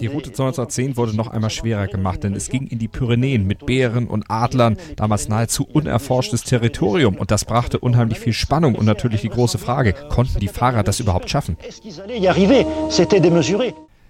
Die 0.00 0.06
Route 0.06 0.30
1910 0.30 0.96
wurde 0.96 1.14
noch 1.14 1.28
einmal 1.28 1.50
schwerer 1.50 1.88
gemacht, 1.88 2.24
denn 2.24 2.34
es 2.34 2.48
ging 2.48 2.66
in 2.66 2.78
die 2.78 2.88
Pyrenäen 2.88 3.46
mit 3.46 3.66
Bären 3.66 4.06
und 4.06 4.30
Adlern, 4.30 4.78
damals 4.96 5.28
nahezu 5.28 5.66
unerforschtes 5.66 6.44
Territorium 6.44 7.16
und 7.16 7.30
das 7.30 7.44
brachte 7.44 7.78
unheimlich 7.78 8.18
viel 8.18 8.32
Spannung 8.32 8.74
und 8.74 8.86
natürlich 8.86 9.20
die 9.20 9.28
große 9.28 9.58
Frage, 9.58 9.92
konnten 10.08 10.40
die 10.40 10.48
Fahrer 10.48 10.82
das 10.82 11.00
überhaupt 11.00 11.28
schaffen? 11.28 11.58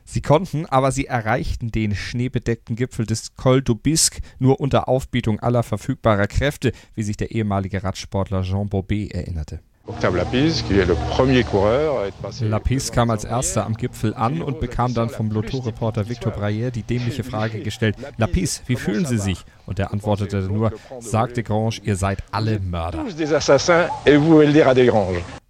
Sie 0.05 0.21
konnten, 0.21 0.67
aber 0.67 0.93
sie 0.93 1.07
erreichten 1.07 1.73
den 1.73 1.97
schneebedeckten 1.97 2.77
Gipfel 2.77 3.05
des 3.05 3.35
Col 3.35 3.59
d'Aubisque 3.59 4.21
nur 4.39 4.61
unter 4.61 4.87
Aufbietung 4.87 5.41
aller 5.41 5.65
verfügbarer 5.65 6.29
Kräfte, 6.29 6.73
wie 6.95 7.03
sich 7.03 7.17
der 7.17 7.33
ehemalige 7.33 7.83
Radsportler 7.83 8.43
Jean 8.43 8.69
Bobet 8.69 9.13
erinnerte. 9.13 9.61
Lapis 12.41 12.91
kam 12.93 13.11
als 13.11 13.25
erster 13.25 13.67
am 13.67 13.75
Gipfel 13.75 14.15
an 14.15 14.41
und 14.41 14.59
bekam 14.59 14.95
dann 14.95 15.11
vom 15.11 15.31
Lotto-Reporter 15.31 16.09
Victor 16.09 16.33
Brayer 16.33 16.71
die 16.71 16.83
dämliche 16.83 17.23
Frage 17.23 17.61
gestellt: 17.61 17.97
Lapis, 18.17 18.63
wie 18.67 18.77
fühlen 18.77 19.05
Sie 19.05 19.19
sich? 19.19 19.45
Und 19.67 19.79
er 19.79 19.93
antwortete 19.93 20.41
nur: 20.41 20.73
Sagte 21.01 21.43
Grange, 21.43 21.81
ihr 21.83 21.97
seid 21.97 22.23
alle 22.33 22.61
Mörder. 22.61 23.05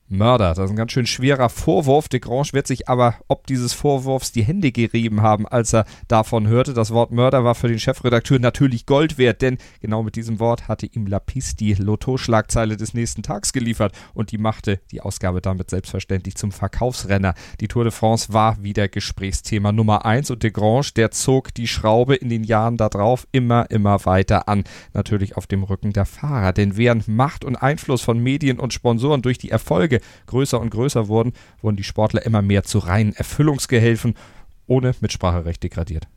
Mörder. 0.09 0.55
Das 0.55 0.67
ist 0.67 0.71
ein 0.71 0.77
ganz 0.77 0.93
schön 0.93 1.07
schwerer 1.07 1.49
Vorwurf. 1.49 2.09
De 2.09 2.21
Grange 2.21 2.53
wird 2.53 2.67
sich 2.67 2.89
aber 2.89 3.17
ob 3.29 3.47
dieses 3.47 3.73
Vorwurfs 3.73 4.33
die 4.33 4.45
Hände 4.45 4.71
gerieben 4.71 5.23
haben, 5.23 5.47
als 5.47 5.75
er 5.75 5.87
davon 6.09 6.47
hörte. 6.47 6.75
Das 6.75 6.91
Wort 6.91 7.11
Mörder 7.11 7.45
war 7.45 7.55
für 7.55 7.69
den 7.69 7.79
Chefredakteur 7.79 8.39
natürlich 8.39 8.87
Gold 8.87 9.19
wert, 9.19 9.43
denn 9.43 9.59
genau 9.81 10.03
mit 10.03 10.17
diesem 10.17 10.41
Wort 10.41 10.69
hatte 10.69 10.87
ihm 10.87 11.07
Lapis 11.07 11.57
die 11.57 11.75
Lotto-Schlagzeile 11.75 12.77
des 12.77 12.95
nächsten 12.95 13.23
Tags 13.23 13.53
geliefert 13.53 13.93
und 14.13 14.31
die 14.31 14.39
machte 14.39 14.81
die 14.91 15.01
Ausgabe 15.01 15.41
damit 15.41 15.71
selbstverständlich 15.71 16.37
zum 16.37 16.53
Verkaufsrenner. 16.53 17.35
Die 17.61 17.69
Tour 17.69 17.85
de 17.85 17.93
France 17.93 18.33
war 18.33 18.63
wieder 18.63 18.89
Gesprächsthema 18.89 19.73
Nummer 19.73 20.05
eins 20.05 20.31
und 20.31 20.43
de 20.43 20.51
Grange, 20.51 20.89
der 20.97 21.11
zog 21.11 21.55
die 21.55 21.67
Schraube 21.69 22.15
in 22.15 22.29
den 22.29 22.45
Jahren 22.45 22.77
darauf 22.77 23.27
immer, 23.33 23.71
immer 23.71 24.05
weiter 24.05 24.49
an. 24.49 24.65
Natürlich 24.93 25.37
auf 25.37 25.47
dem 25.47 25.63
Rücken 25.63 25.93
der 25.93 26.05
Fahrer, 26.05 26.53
denn 26.53 26.77
während 26.77 27.09
Macht 27.09 27.45
und 27.45 27.57
Einfluss 27.57 28.03
von 28.03 28.19
Medien 28.19 28.61
und 28.61 28.73
Sponsoren 28.73 29.23
durch 29.23 29.39
die 29.39 29.51
Erfolge 29.51 30.01
größer 30.27 30.61
und 30.61 30.71
größer 30.71 31.09
wurden, 31.09 31.33
wurden 31.63 31.77
die 31.77 31.85
Sportler 31.85 32.25
immer 32.25 32.43
mehr 32.43 32.65
zu 32.65 32.79
reinen 32.79 33.13
Erfüllungsgehilfen 33.15 34.15
ohne 34.67 34.95
Mitspracherecht 35.01 35.63
degradiert. 35.63 36.09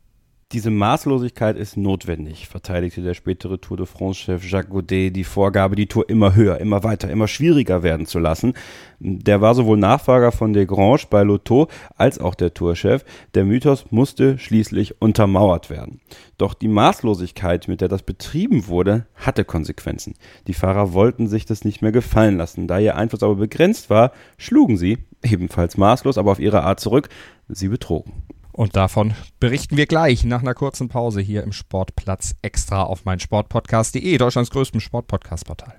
Diese 0.52 0.70
Maßlosigkeit 0.70 1.58
ist 1.58 1.76
notwendig, 1.76 2.48
verteidigte 2.48 3.02
der 3.02 3.12
spätere 3.12 3.60
Tour 3.60 3.76
de 3.76 3.84
France-Chef 3.84 4.50
Jacques 4.50 4.70
Godet 4.70 5.14
die 5.14 5.24
Vorgabe, 5.24 5.76
die 5.76 5.88
Tour 5.88 6.08
immer 6.08 6.34
höher, 6.34 6.58
immer 6.58 6.82
weiter, 6.84 7.10
immer 7.10 7.28
schwieriger 7.28 7.82
werden 7.82 8.06
zu 8.06 8.18
lassen. 8.18 8.54
Der 8.98 9.42
war 9.42 9.54
sowohl 9.54 9.76
Nachfrager 9.76 10.32
von 10.32 10.54
Desgrange 10.54 11.02
bei 11.10 11.22
Lotto 11.22 11.68
als 11.98 12.18
auch 12.18 12.34
der 12.34 12.54
Tourchef. 12.54 13.04
Der 13.34 13.44
Mythos 13.44 13.84
musste 13.90 14.38
schließlich 14.38 15.02
untermauert 15.02 15.68
werden. 15.68 16.00
Doch 16.38 16.54
die 16.54 16.68
Maßlosigkeit, 16.68 17.68
mit 17.68 17.82
der 17.82 17.88
das 17.88 18.02
betrieben 18.02 18.68
wurde, 18.68 19.04
hatte 19.16 19.44
Konsequenzen. 19.44 20.14
Die 20.46 20.54
Fahrer 20.54 20.94
wollten 20.94 21.28
sich 21.28 21.44
das 21.44 21.66
nicht 21.66 21.82
mehr 21.82 21.92
gefallen 21.92 22.38
lassen. 22.38 22.68
Da 22.68 22.78
ihr 22.78 22.96
Einfluss 22.96 23.22
aber 23.22 23.34
begrenzt 23.34 23.90
war, 23.90 24.12
schlugen 24.38 24.78
sie, 24.78 24.96
ebenfalls 25.22 25.76
maßlos, 25.76 26.16
aber 26.16 26.32
auf 26.32 26.40
ihre 26.40 26.62
Art 26.62 26.80
zurück, 26.80 27.10
sie 27.48 27.68
betrogen. 27.68 28.14
Und 28.58 28.74
davon 28.74 29.14
berichten 29.38 29.76
wir 29.76 29.86
gleich 29.86 30.24
nach 30.24 30.40
einer 30.40 30.52
kurzen 30.52 30.88
Pause 30.88 31.20
hier 31.20 31.44
im 31.44 31.52
Sportplatz 31.52 32.34
extra 32.42 32.82
auf 32.82 33.04
mein 33.04 33.20
Sportpodcast.de, 33.20 34.18
Deutschlands 34.18 34.50
größtem 34.50 34.80
Sportpodcast-Portal. 34.80 35.78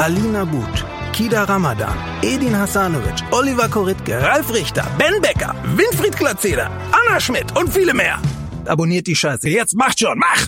Alina 0.00 0.44
But, 0.44 0.84
Kida 1.12 1.44
Ramadan, 1.48 1.92
Edin 2.22 2.54
Hasanovic, 2.54 3.20
Oliver 3.32 3.68
Koritke, 3.68 4.22
Ralf 4.22 4.54
Richter, 4.54 4.86
Ben 4.96 5.20
Becker, 5.20 5.52
Winfried 5.76 6.16
Glatzeder, 6.16 6.70
Anna 6.92 7.18
Schmidt 7.18 7.56
und 7.58 7.68
viele 7.68 7.92
mehr. 7.92 8.20
Abonniert 8.64 9.08
die 9.08 9.16
Scheiße. 9.16 9.48
Jetzt 9.48 9.74
macht 9.74 9.98
schon, 9.98 10.16
mach! 10.16 10.46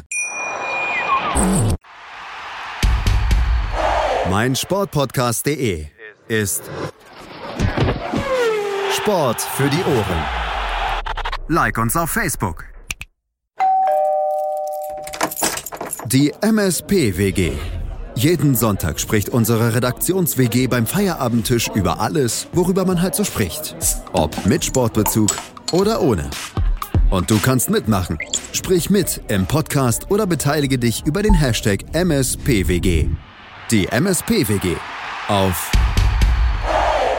Mein 4.31 4.55
Sportpodcast.de 4.55 5.87
ist 6.29 6.63
Sport 8.97 9.41
für 9.41 9.69
die 9.69 9.83
Ohren. 9.83 10.25
Like 11.49 11.77
uns 11.77 11.97
auf 11.97 12.11
Facebook. 12.11 12.67
Die 16.07 16.33
MSP-WG. 16.41 17.80
Jeden 18.21 18.55
Sonntag 18.55 19.01
spricht 19.01 19.31
unsere 19.31 19.75
Redaktions-WG 19.75 20.67
beim 20.67 20.85
Feierabendtisch 20.85 21.71
über 21.75 22.01
alles, 22.01 22.49
worüber 22.53 22.85
man 22.85 23.01
halt 23.01 23.15
so 23.15 23.25
spricht. 23.25 23.75
Ob 24.13 24.45
mit 24.45 24.63
Sportbezug 24.63 25.35
oder 25.73 26.03
ohne. 26.03 26.29
Und 27.09 27.31
du 27.31 27.39
kannst 27.39 27.71
mitmachen. 27.71 28.19
Sprich 28.53 28.91
mit 28.91 29.23
im 29.29 29.47
Podcast 29.47 30.11
oder 30.11 30.27
beteilige 30.27 30.79
dich 30.79 31.07
über 31.07 31.23
den 31.23 31.33
Hashtag 31.33 31.83
MSPWG. 31.95 33.09
Die 33.71 33.87
MSPWG 33.87 34.77
auf 35.29 35.73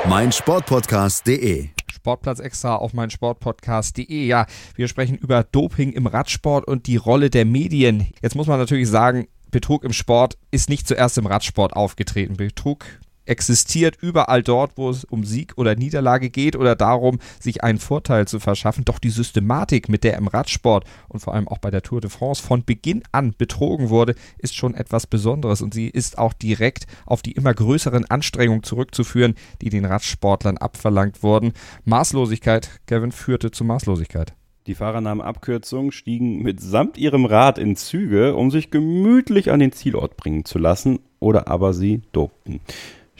meinsportpodcast.de. 0.07 1.69
Sportplatz 1.91 2.39
extra 2.39 2.75
auf 2.75 2.93
mein 2.93 3.09
Sportpodcast.de. 3.09 4.27
Ja, 4.27 4.45
wir 4.75 4.87
sprechen 4.87 5.17
über 5.17 5.43
Doping 5.43 5.93
im 5.93 6.05
Radsport 6.05 6.67
und 6.67 6.85
die 6.85 6.97
Rolle 6.97 7.31
der 7.31 7.45
Medien. 7.45 8.13
Jetzt 8.21 8.35
muss 8.35 8.45
man 8.45 8.59
natürlich 8.59 8.87
sagen, 8.87 9.27
Betrug 9.51 9.83
im 9.83 9.93
Sport 9.93 10.37
ist 10.49 10.69
nicht 10.69 10.87
zuerst 10.87 11.17
im 11.17 11.25
Radsport 11.25 11.73
aufgetreten. 11.73 12.37
Betrug 12.37 12.85
existiert 13.25 13.97
überall 14.01 14.43
dort, 14.43 14.77
wo 14.77 14.89
es 14.89 15.03
um 15.03 15.23
Sieg 15.23 15.53
oder 15.57 15.75
Niederlage 15.75 16.29
geht 16.29 16.55
oder 16.55 16.75
darum, 16.75 17.19
sich 17.39 17.63
einen 17.63 17.79
Vorteil 17.79 18.27
zu 18.27 18.39
verschaffen. 18.39 18.85
Doch 18.85 18.99
die 18.99 19.09
Systematik, 19.09 19.89
mit 19.89 20.03
der 20.03 20.17
im 20.17 20.27
Radsport 20.27 20.85
und 21.07 21.19
vor 21.19 21.33
allem 21.33 21.47
auch 21.47 21.59
bei 21.59 21.71
der 21.71 21.83
Tour 21.83 22.01
de 22.01 22.09
France 22.09 22.41
von 22.41 22.65
Beginn 22.65 23.03
an 23.11 23.33
betrogen 23.37 23.89
wurde, 23.89 24.15
ist 24.37 24.55
schon 24.55 24.73
etwas 24.73 25.07
Besonderes 25.07 25.61
und 25.61 25.73
sie 25.73 25.87
ist 25.87 26.17
auch 26.17 26.33
direkt 26.33 26.87
auf 27.05 27.21
die 27.21 27.33
immer 27.33 27.53
größeren 27.53 28.05
Anstrengungen 28.05 28.63
zurückzuführen, 28.63 29.35
die 29.61 29.69
den 29.69 29.85
Radsportlern 29.85 30.57
abverlangt 30.57 31.23
wurden. 31.23 31.53
Maßlosigkeit, 31.85 32.81
Kevin, 32.87 33.11
führte 33.11 33.51
zu 33.51 33.63
Maßlosigkeit. 33.63 34.33
Die 34.67 34.75
Fahrer 34.75 35.01
nahmen 35.01 35.21
Abkürzungen, 35.21 35.91
stiegen 35.91 36.43
mitsamt 36.43 36.97
ihrem 36.97 37.25
Rad 37.25 37.57
in 37.57 37.75
Züge, 37.75 38.35
um 38.35 38.51
sich 38.51 38.71
gemütlich 38.71 39.51
an 39.51 39.59
den 39.59 39.71
Zielort 39.71 40.17
bringen 40.17 40.45
zu 40.45 40.59
lassen, 40.59 40.99
oder 41.19 41.47
aber 41.47 41.73
sie 41.73 42.01
dopten 42.11 42.61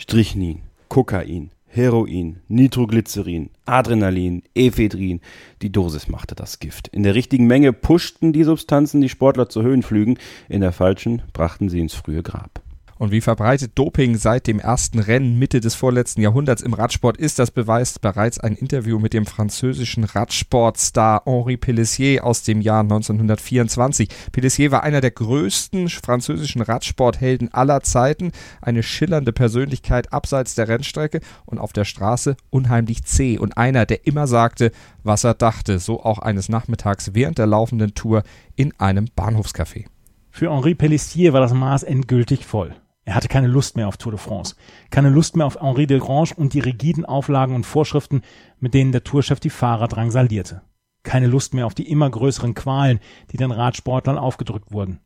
strichen 0.02 0.42
ihn, 0.42 0.62
Kokain, 0.90 1.52
Heroin, 1.68 2.42
Nitroglycerin, 2.48 3.52
Adrenalin, 3.66 4.42
Ephedrin. 4.56 5.22
Die 5.62 5.72
Dosis 5.72 6.08
machte 6.08 6.36
das 6.36 6.60
Gift. 6.60 6.88
In 6.90 7.04
der 7.04 7.16
richtigen 7.16 7.46
Menge 7.46 7.72
pushten 7.72 8.34
die 8.34 8.44
Substanzen 8.44 9.00
die 9.00 9.10
Sportler 9.10 9.48
zu 9.48 9.62
Höhenflügen, 9.62 10.18
in 10.50 10.62
der 10.62 10.72
falschen 10.72 11.22
brachten 11.34 11.70
sie 11.70 11.80
ins 11.80 11.94
frühe 11.94 12.24
Grab. 12.24 12.62
Und 13.02 13.12
wie 13.12 13.22
verbreitet 13.22 13.72
Doping 13.74 14.16
seit 14.16 14.46
dem 14.46 14.60
ersten 14.60 15.00
Rennen 15.00 15.40
Mitte 15.40 15.60
des 15.60 15.74
vorletzten 15.74 16.22
Jahrhunderts 16.22 16.62
im 16.62 16.76
Radsport 16.76 17.18
ist, 17.18 17.40
das 17.40 17.50
beweist 17.50 18.02
bereits 18.02 18.40
ein 18.40 18.54
Interview 18.54 19.00
mit 19.00 19.14
dem 19.14 19.26
französischen 19.26 20.04
Radsportstar 20.04 21.24
Henri 21.26 21.58
Pellissier 21.58 22.24
aus 22.24 22.44
dem 22.44 22.62
Jahr 22.62 22.82
1924. 22.82 24.08
Pellissier 24.32 24.70
war 24.70 24.84
einer 24.84 25.02
der 25.02 25.10
größten 25.10 25.90
französischen 25.90 26.62
Radsporthelden 26.62 27.52
aller 27.52 27.82
Zeiten, 27.82 28.34
eine 28.62 28.84
schillernde 28.84 29.34
Persönlichkeit 29.34 30.14
abseits 30.14 30.54
der 30.54 30.68
Rennstrecke 30.68 31.22
und 31.48 31.58
auf 31.58 31.74
der 31.74 31.86
Straße 31.86 32.38
unheimlich 32.52 33.04
zäh 33.04 33.40
und 33.40 33.58
einer, 33.58 33.88
der 33.88 34.06
immer 34.06 34.28
sagte, 34.28 34.72
was 35.02 35.24
er 35.24 35.34
dachte, 35.34 35.80
so 35.80 36.04
auch 36.04 36.20
eines 36.20 36.50
Nachmittags 36.50 37.16
während 37.16 37.40
der 37.40 37.48
laufenden 37.48 37.96
Tour 37.96 38.22
in 38.56 38.80
einem 38.80 39.08
Bahnhofscafé. 39.18 39.86
Für 40.30 40.52
Henri 40.52 40.76
Pellissier 40.76 41.34
war 41.34 41.42
das 41.42 41.56
Maß 41.56 41.82
endgültig 41.82 42.46
voll. 42.46 42.76
Er 43.04 43.16
hatte 43.16 43.28
keine 43.28 43.48
Lust 43.48 43.76
mehr 43.76 43.88
auf 43.88 43.98
Tour 43.98 44.12
de 44.12 44.20
France, 44.20 44.56
keine 44.92 45.10
Lust 45.10 45.36
mehr 45.36 45.46
auf 45.48 45.60
Henri 45.60 45.88
de 45.88 46.00
Grange 46.00 46.32
und 46.36 46.54
die 46.54 46.60
rigiden 46.60 47.04
Auflagen 47.04 47.56
und 47.56 47.66
Vorschriften, 47.66 48.22
mit 48.60 48.74
denen 48.74 48.92
der 48.92 49.04
Tourchef 49.04 49.40
die 49.40 49.50
Fahrer 49.50 49.88
drangsalierte. 49.88 50.62
Keine 51.04 51.28
Lust 51.28 51.56
mehr 51.56 51.66
auf 51.66 51.74
die 51.74 51.90
immer 51.90 52.10
größeren 52.10 52.54
Qualen, 52.54 53.00
die 53.32 53.38
den 53.38 53.52
Radsportlern 53.52 54.20
aufgedrückt 54.20 54.72
wurden. 54.72 55.00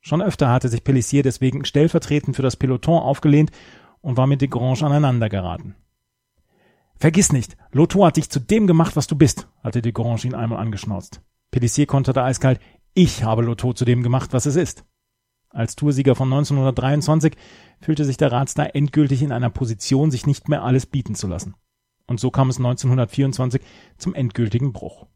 Schon 0.00 0.20
öfter 0.20 0.50
hatte 0.50 0.68
sich 0.68 0.84
Pellissier 0.84 1.22
deswegen 1.22 1.64
stellvertretend 1.64 2.36
für 2.36 2.42
das 2.42 2.56
Peloton 2.56 3.00
aufgelehnt 3.00 3.50
und 4.00 4.16
war 4.16 4.26
mit 4.26 4.42
de 4.42 4.48
Grange 4.48 4.82
aneinander 4.82 5.28
geraten. 5.28 5.74
Vergiss 6.96 7.32
nicht, 7.32 7.56
Lotto 7.72 8.04
hat 8.04 8.16
dich 8.16 8.28
zu 8.28 8.40
dem 8.40 8.66
gemacht, 8.66 8.96
was 8.96 9.06
du 9.06 9.16
bist, 9.16 9.48
hatte 9.62 9.80
de 9.82 9.92
Grange 9.92 10.24
ihn 10.24 10.34
einmal 10.34 10.58
angeschnauzt. 10.58 11.22
Pellissier 11.50 11.86
konterte 11.86 12.22
eiskalt, 12.22 12.60
ich 12.92 13.24
habe 13.24 13.42
Lotto 13.42 13.72
zu 13.72 13.84
dem 13.84 14.02
gemacht, 14.02 14.32
was 14.32 14.46
es 14.46 14.56
ist. 14.56 14.84
Als 15.50 15.76
Toursieger 15.76 16.14
von 16.14 16.32
1923 16.32 17.34
fühlte 17.80 18.04
sich 18.04 18.16
der 18.16 18.32
Radstar 18.32 18.74
endgültig 18.74 19.22
in 19.22 19.32
einer 19.32 19.50
Position, 19.50 20.10
sich 20.10 20.26
nicht 20.26 20.48
mehr 20.48 20.62
alles 20.62 20.86
bieten 20.86 21.14
zu 21.14 21.26
lassen. 21.26 21.54
Und 22.06 22.20
so 22.20 22.30
kam 22.30 22.48
es 22.48 22.58
1924 22.58 23.60
zum 23.96 24.14
endgültigen 24.14 24.72
Bruch. 24.72 25.06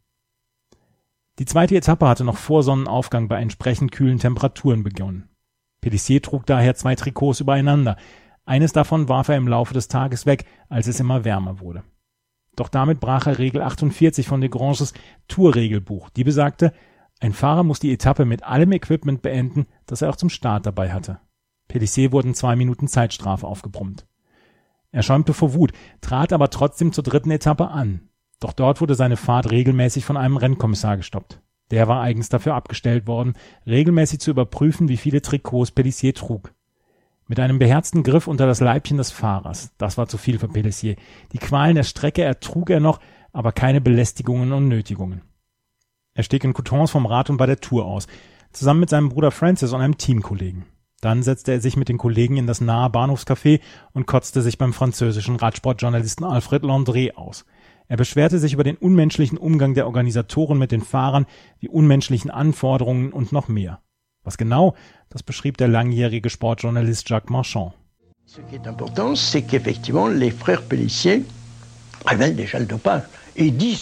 Die 1.38 1.46
zweite 1.46 1.76
Etappe 1.76 2.06
hatte 2.06 2.24
noch 2.24 2.36
vor 2.36 2.62
Sonnenaufgang 2.62 3.28
bei 3.28 3.40
entsprechend 3.40 3.92
kühlen 3.92 4.18
Temperaturen 4.18 4.82
begonnen. 4.82 5.28
Pelissier 5.80 6.22
trug 6.22 6.46
daher 6.46 6.74
zwei 6.74 6.94
Trikots 6.94 7.40
übereinander. 7.40 7.96
Eines 8.44 8.72
davon 8.72 9.08
warf 9.08 9.28
er 9.28 9.36
im 9.36 9.48
Laufe 9.48 9.74
des 9.74 9.88
Tages 9.88 10.26
weg, 10.26 10.44
als 10.68 10.86
es 10.86 11.00
immer 11.00 11.24
wärmer 11.24 11.60
wurde. 11.60 11.82
Doch 12.56 12.68
damit 12.68 13.00
brach 13.00 13.26
er 13.26 13.38
Regel 13.38 13.62
48 13.62 14.26
von 14.26 14.40
de 14.40 14.50
Granges 14.50 14.92
Tourregelbuch, 15.28 16.10
die 16.10 16.24
besagte, 16.24 16.72
ein 17.22 17.34
Fahrer 17.34 17.62
muss 17.62 17.78
die 17.78 17.92
Etappe 17.92 18.24
mit 18.24 18.42
allem 18.42 18.72
Equipment 18.72 19.22
beenden, 19.22 19.66
das 19.86 20.02
er 20.02 20.10
auch 20.10 20.16
zum 20.16 20.28
Start 20.28 20.66
dabei 20.66 20.92
hatte. 20.92 21.20
Pellissier 21.68 22.10
wurden 22.10 22.34
zwei 22.34 22.56
Minuten 22.56 22.88
Zeitstrafe 22.88 23.46
aufgebrummt. 23.46 24.08
Er 24.90 25.04
schäumte 25.04 25.32
vor 25.32 25.54
Wut, 25.54 25.72
trat 26.00 26.32
aber 26.32 26.50
trotzdem 26.50 26.92
zur 26.92 27.04
dritten 27.04 27.30
Etappe 27.30 27.68
an. 27.68 28.08
Doch 28.40 28.52
dort 28.52 28.80
wurde 28.80 28.96
seine 28.96 29.16
Fahrt 29.16 29.52
regelmäßig 29.52 30.04
von 30.04 30.16
einem 30.16 30.36
Rennkommissar 30.36 30.96
gestoppt. 30.96 31.40
Der 31.70 31.86
war 31.86 32.00
eigens 32.02 32.28
dafür 32.28 32.56
abgestellt 32.56 33.06
worden, 33.06 33.34
regelmäßig 33.68 34.18
zu 34.18 34.32
überprüfen, 34.32 34.88
wie 34.88 34.96
viele 34.96 35.22
Trikots 35.22 35.70
Pellissier 35.70 36.14
trug. 36.14 36.52
Mit 37.28 37.38
einem 37.38 37.60
beherzten 37.60 38.02
Griff 38.02 38.26
unter 38.26 38.48
das 38.48 38.58
Leibchen 38.58 38.96
des 38.96 39.12
Fahrers. 39.12 39.72
Das 39.78 39.96
war 39.96 40.08
zu 40.08 40.18
viel 40.18 40.40
für 40.40 40.48
Pellissier. 40.48 40.96
Die 41.30 41.38
Qualen 41.38 41.76
der 41.76 41.84
Strecke 41.84 42.24
ertrug 42.24 42.68
er 42.68 42.80
noch, 42.80 42.98
aber 43.32 43.52
keine 43.52 43.80
Belästigungen 43.80 44.52
und 44.52 44.66
Nötigungen. 44.66 45.22
Er 46.14 46.24
stieg 46.24 46.44
in 46.44 46.52
Coutons 46.52 46.90
vom 46.90 47.06
Rad 47.06 47.30
und 47.30 47.38
bei 47.38 47.46
der 47.46 47.60
Tour 47.60 47.86
aus, 47.86 48.06
zusammen 48.52 48.80
mit 48.80 48.90
seinem 48.90 49.08
Bruder 49.08 49.30
Francis 49.30 49.72
und 49.72 49.80
einem 49.80 49.96
Teamkollegen. 49.96 50.66
Dann 51.00 51.22
setzte 51.22 51.52
er 51.52 51.60
sich 51.60 51.76
mit 51.76 51.88
den 51.88 51.98
Kollegen 51.98 52.36
in 52.36 52.46
das 52.46 52.60
nahe 52.60 52.90
Bahnhofscafé 52.90 53.60
und 53.92 54.06
kotzte 54.06 54.42
sich 54.42 54.58
beim 54.58 54.72
französischen 54.72 55.36
Radsportjournalisten 55.36 56.24
Alfred 56.24 56.62
Landré 56.62 57.14
aus. 57.14 57.44
Er 57.88 57.96
beschwerte 57.96 58.38
sich 58.38 58.52
über 58.52 58.62
den 58.62 58.76
unmenschlichen 58.76 59.38
Umgang 59.38 59.74
der 59.74 59.86
Organisatoren 59.86 60.58
mit 60.58 60.70
den 60.70 60.82
Fahrern, 60.82 61.26
die 61.60 61.68
unmenschlichen 61.68 62.30
Anforderungen 62.30 63.12
und 63.12 63.32
noch 63.32 63.48
mehr. 63.48 63.80
Was 64.22 64.38
genau, 64.38 64.74
das 65.08 65.22
beschrieb 65.22 65.56
der 65.56 65.68
langjährige 65.68 66.30
Sportjournalist 66.30 67.08
Jacques 67.08 67.30
Marchand. 67.30 67.72
Ce 68.26 68.40
qui 68.48 68.54
est 68.54 68.68
important, 68.68 69.16
c'est 69.16 69.42
qu'effectivement 69.42 70.06
les 70.08 70.30
frères 70.30 70.62
Pellissier 70.62 71.24
révèlent 72.06 72.36
déjà 72.36 72.58
le 72.58 72.66
dopage. 72.66 73.02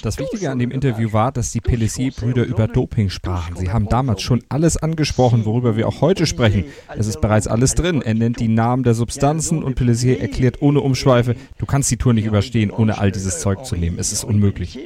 Das 0.02 0.18
Wichtige 0.18 0.50
an 0.50 0.58
dem 0.58 0.70
Interview 0.70 1.12
war, 1.12 1.32
dass 1.32 1.52
die 1.52 1.60
Pellissier-Brüder 1.60 2.44
über 2.44 2.68
Doping 2.68 3.10
sprachen. 3.10 3.56
Sie 3.56 3.70
haben 3.70 3.88
damals 3.88 4.22
schon 4.22 4.42
alles 4.48 4.76
angesprochen, 4.76 5.44
worüber 5.44 5.76
wir 5.76 5.88
auch 5.88 6.00
heute 6.00 6.26
sprechen. 6.26 6.64
Es 6.96 7.06
ist 7.06 7.20
bereits 7.20 7.46
alles 7.46 7.74
drin. 7.74 8.02
Er 8.02 8.14
nennt 8.14 8.40
die 8.40 8.48
Namen 8.48 8.82
der 8.82 8.94
Substanzen 8.94 9.62
und 9.62 9.74
Pellissier 9.74 10.20
erklärt 10.20 10.62
ohne 10.62 10.80
Umschweife, 10.80 11.34
du 11.58 11.66
kannst 11.66 11.90
die 11.90 11.96
Tour 11.96 12.12
nicht 12.12 12.26
überstehen, 12.26 12.70
ohne 12.70 12.98
all 12.98 13.10
dieses 13.10 13.40
Zeug 13.40 13.64
zu 13.64 13.76
nehmen. 13.76 13.98
Es 13.98 14.12
ist 14.12 14.24
unmöglich. 14.24 14.78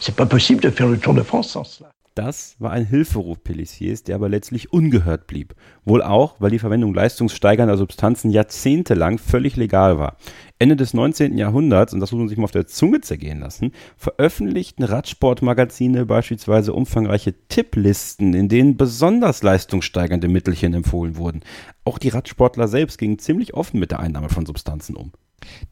C'est 0.00 0.14
pas 0.14 0.26
possible 0.26 0.60
de 0.60 0.70
faire 0.70 0.88
le 0.88 0.96
Tour 0.96 1.14
de 1.14 1.24
France 1.24 1.50
sans 1.50 1.64
cela. 1.64 1.90
Das 2.18 2.56
war 2.58 2.72
ein 2.72 2.84
Hilferuf 2.84 3.44
Pellissiers, 3.44 4.02
der 4.02 4.16
aber 4.16 4.28
letztlich 4.28 4.72
ungehört 4.72 5.28
blieb. 5.28 5.54
Wohl 5.84 6.02
auch, 6.02 6.34
weil 6.40 6.50
die 6.50 6.58
Verwendung 6.58 6.92
leistungssteigernder 6.92 7.76
Substanzen 7.76 8.32
jahrzehntelang 8.32 9.18
völlig 9.18 9.54
legal 9.54 10.00
war. 10.00 10.16
Ende 10.58 10.74
des 10.74 10.94
19. 10.94 11.38
Jahrhunderts, 11.38 11.94
und 11.94 12.00
das 12.00 12.10
muss 12.10 12.18
man 12.18 12.28
sich 12.28 12.36
mal 12.36 12.42
auf 12.42 12.50
der 12.50 12.66
Zunge 12.66 13.02
zergehen 13.02 13.38
lassen, 13.38 13.70
veröffentlichten 13.96 14.82
Radsportmagazine 14.82 16.06
beispielsweise 16.06 16.72
umfangreiche 16.72 17.34
Tipplisten, 17.46 18.34
in 18.34 18.48
denen 18.48 18.76
besonders 18.76 19.44
leistungssteigernde 19.44 20.26
Mittelchen 20.26 20.74
empfohlen 20.74 21.14
wurden. 21.14 21.42
Auch 21.84 21.98
die 21.98 22.08
Radsportler 22.08 22.66
selbst 22.66 22.98
gingen 22.98 23.20
ziemlich 23.20 23.54
offen 23.54 23.78
mit 23.78 23.92
der 23.92 24.00
Einnahme 24.00 24.28
von 24.28 24.44
Substanzen 24.44 24.96
um. 24.96 25.12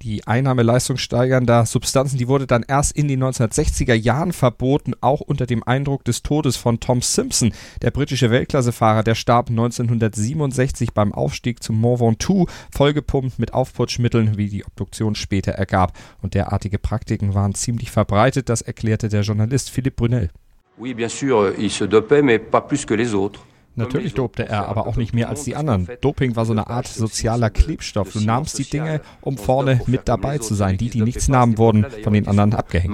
Die 0.03 0.27
Einnahme 0.27 0.63
leistungssteigernder 0.63 1.67
Substanzen, 1.67 2.19
die 2.19 2.29
wurde 2.29 2.47
dann 2.47 2.65
erst 2.67 2.97
in 2.97 3.09
den 3.09 3.23
1960er 3.23 3.95
Jahren 3.95 4.33
verboten, 4.33 4.93
auch 5.01 5.21
unter 5.21 5.47
dem 5.47 5.63
Eindruck 5.63 6.05
des 6.05 6.23
Todes 6.23 6.57
von 6.57 6.81
Tom 6.81 7.03
Simpson, 7.03 7.53
der 7.83 7.91
britische 7.91 8.31
Weltklassefahrer, 8.31 9.03
der 9.03 9.15
starb 9.15 9.51
1967 9.51 10.93
beim 10.93 11.13
Aufstieg 11.13 11.63
zum 11.63 11.81
Mont 11.81 12.01
Ventoux, 12.01 12.47
vollgepumpt 12.71 13.39
mit 13.39 13.55
Aufputschmitteln, 13.55 14.37
wie 14.37 14.49
die 14.49 14.65
Obduktion 14.65 15.15
später 15.15 15.53
ergab. 15.53 15.93
Und 16.23 16.35
derartige 16.35 16.79
Praktiken 16.79 17.35
waren 17.35 17.55
ziemlich 17.55 17.91
verbreitet, 17.91 18.49
das 18.49 18.63
erklärte 18.63 19.09
der 19.09 19.23
Journalist 19.23 19.71
Philippe 19.71 19.97
Brunel. 19.97 20.31
Oui, 20.79 20.93
bien 20.93 21.09
sûr, 21.09 21.55
il 21.59 21.71
se 21.71 21.85
dopait, 21.85 22.23
mais 22.23 22.39
pas 22.39 22.61
plus 22.61 22.85
que 22.85 22.95
les 22.95 23.15
autres. 23.15 23.41
Natürlich 23.77 24.15
dopte 24.15 24.49
er, 24.49 24.69
aber 24.69 24.87
auch 24.87 24.97
nicht 24.97 25.15
mehr 25.15 25.29
als 25.29 25.45
die 25.45 25.55
anderen. 25.55 25.89
Doping 26.01 26.35
war 26.35 26.47
so 26.47 26.53
eine 26.53 26.69
Art 26.69 26.89
sozialer 26.89 27.51
Klebstoff. 27.51 28.13
Du 28.13 28.21
nahmst 28.21 28.59
die 28.59 28.65
Dinge, 28.65 29.03
um 29.21 29.37
vorne 29.37 29.81
mit 29.87 30.09
dabei 30.09 30.39
zu 30.39 30.55
sein. 30.55 30.79
Die, 30.79 30.91
die 30.91 31.03
nichts 31.03 31.29
nahmen, 31.29 31.59
wurden 31.59 31.87
von 32.03 32.13
den 32.13 32.27
anderen 32.27 32.55
abgehängt. 32.55 32.91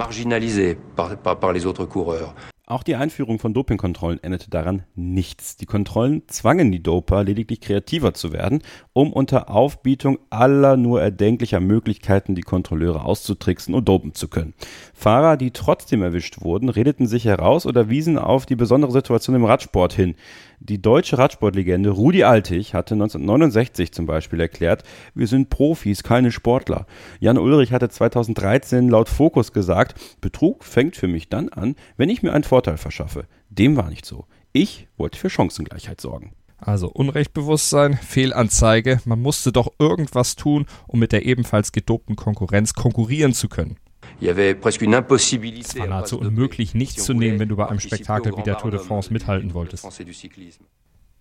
Auch 2.65 2.83
die 2.83 2.95
Einführung 2.95 3.39
von 3.39 3.53
Dopingkontrollen 3.53 4.23
änderte 4.23 4.49
daran 4.49 4.83
nichts. 4.95 5.57
Die 5.57 5.65
Kontrollen 5.65 6.23
zwangen 6.27 6.71
die 6.71 6.81
Doper 6.81 7.25
lediglich 7.25 7.59
kreativer 7.59 8.13
zu 8.13 8.31
werden, 8.31 8.61
um 8.93 9.11
unter 9.11 9.49
Aufbietung 9.49 10.17
aller 10.29 10.77
nur 10.77 11.01
erdenklicher 11.01 11.59
Möglichkeiten 11.59 12.35
die 12.35 12.41
Kontrolleure 12.41 13.03
auszutricksen 13.03 13.75
und 13.75 13.89
dopen 13.89 14.13
zu 14.13 14.29
können. 14.29 14.53
Fahrer, 14.93 15.35
die 15.35 15.51
trotzdem 15.51 16.01
erwischt 16.01 16.39
wurden, 16.39 16.69
redeten 16.69 17.05
sich 17.05 17.25
heraus 17.25 17.65
oder 17.65 17.89
wiesen 17.89 18.17
auf 18.17 18.45
die 18.45 18.55
besondere 18.55 18.93
Situation 18.93 19.35
im 19.35 19.43
Radsport 19.43 19.91
hin. 19.91 20.15
Die 20.59 20.81
deutsche 20.81 21.17
Radsportlegende 21.17 21.89
Rudi 21.89 22.23
Altig 22.23 22.73
hatte 22.73 22.95
1969 22.95 23.91
zum 23.91 24.05
Beispiel 24.05 24.39
erklärt, 24.39 24.83
wir 25.13 25.27
sind 25.27 25.49
Profis, 25.49 26.03
keine 26.03 26.31
Sportler. 26.31 26.85
Jan 27.19 27.37
Ulrich 27.37 27.71
hatte 27.71 27.89
2013 27.89 28.87
laut 28.87 29.09
Focus 29.09 29.51
gesagt, 29.51 29.95
Betrug 30.21 30.63
fängt 30.63 30.95
für 30.95 31.07
mich 31.07 31.29
dann 31.29 31.49
an, 31.49 31.75
wenn 31.97 32.09
ich 32.09 32.23
mir 32.23 32.33
einen 32.33 32.43
Vorteil 32.43 32.77
verschaffe. 32.77 33.25
Dem 33.49 33.75
war 33.75 33.89
nicht 33.89 34.05
so. 34.05 34.25
Ich 34.51 34.87
wollte 34.97 35.17
für 35.17 35.29
Chancengleichheit 35.29 35.99
sorgen. 35.99 36.33
Also 36.57 36.87
Unrechtbewusstsein, 36.87 37.95
Fehlanzeige, 37.97 39.01
man 39.03 39.21
musste 39.21 39.51
doch 39.51 39.73
irgendwas 39.79 40.35
tun, 40.35 40.65
um 40.87 40.99
mit 40.99 41.11
der 41.11 41.25
ebenfalls 41.25 41.73
gedopten 41.73 42.15
Konkurrenz 42.15 42.73
konkurrieren 42.73 43.33
zu 43.33 43.49
können. 43.49 43.77
Es 44.25 45.79
war 45.79 45.87
nahezu 45.87 46.19
unmöglich, 46.19 46.73
nichts 46.73 47.03
zu 47.03 47.13
nehmen, 47.13 47.39
wenn 47.39 47.49
du 47.49 47.55
bei 47.55 47.67
einem 47.67 47.79
Spektakel 47.79 48.35
wie 48.37 48.43
der 48.43 48.57
Tour 48.57 48.71
de 48.71 48.79
France 48.79 49.11
mithalten 49.11 49.53
wolltest. 49.53 49.85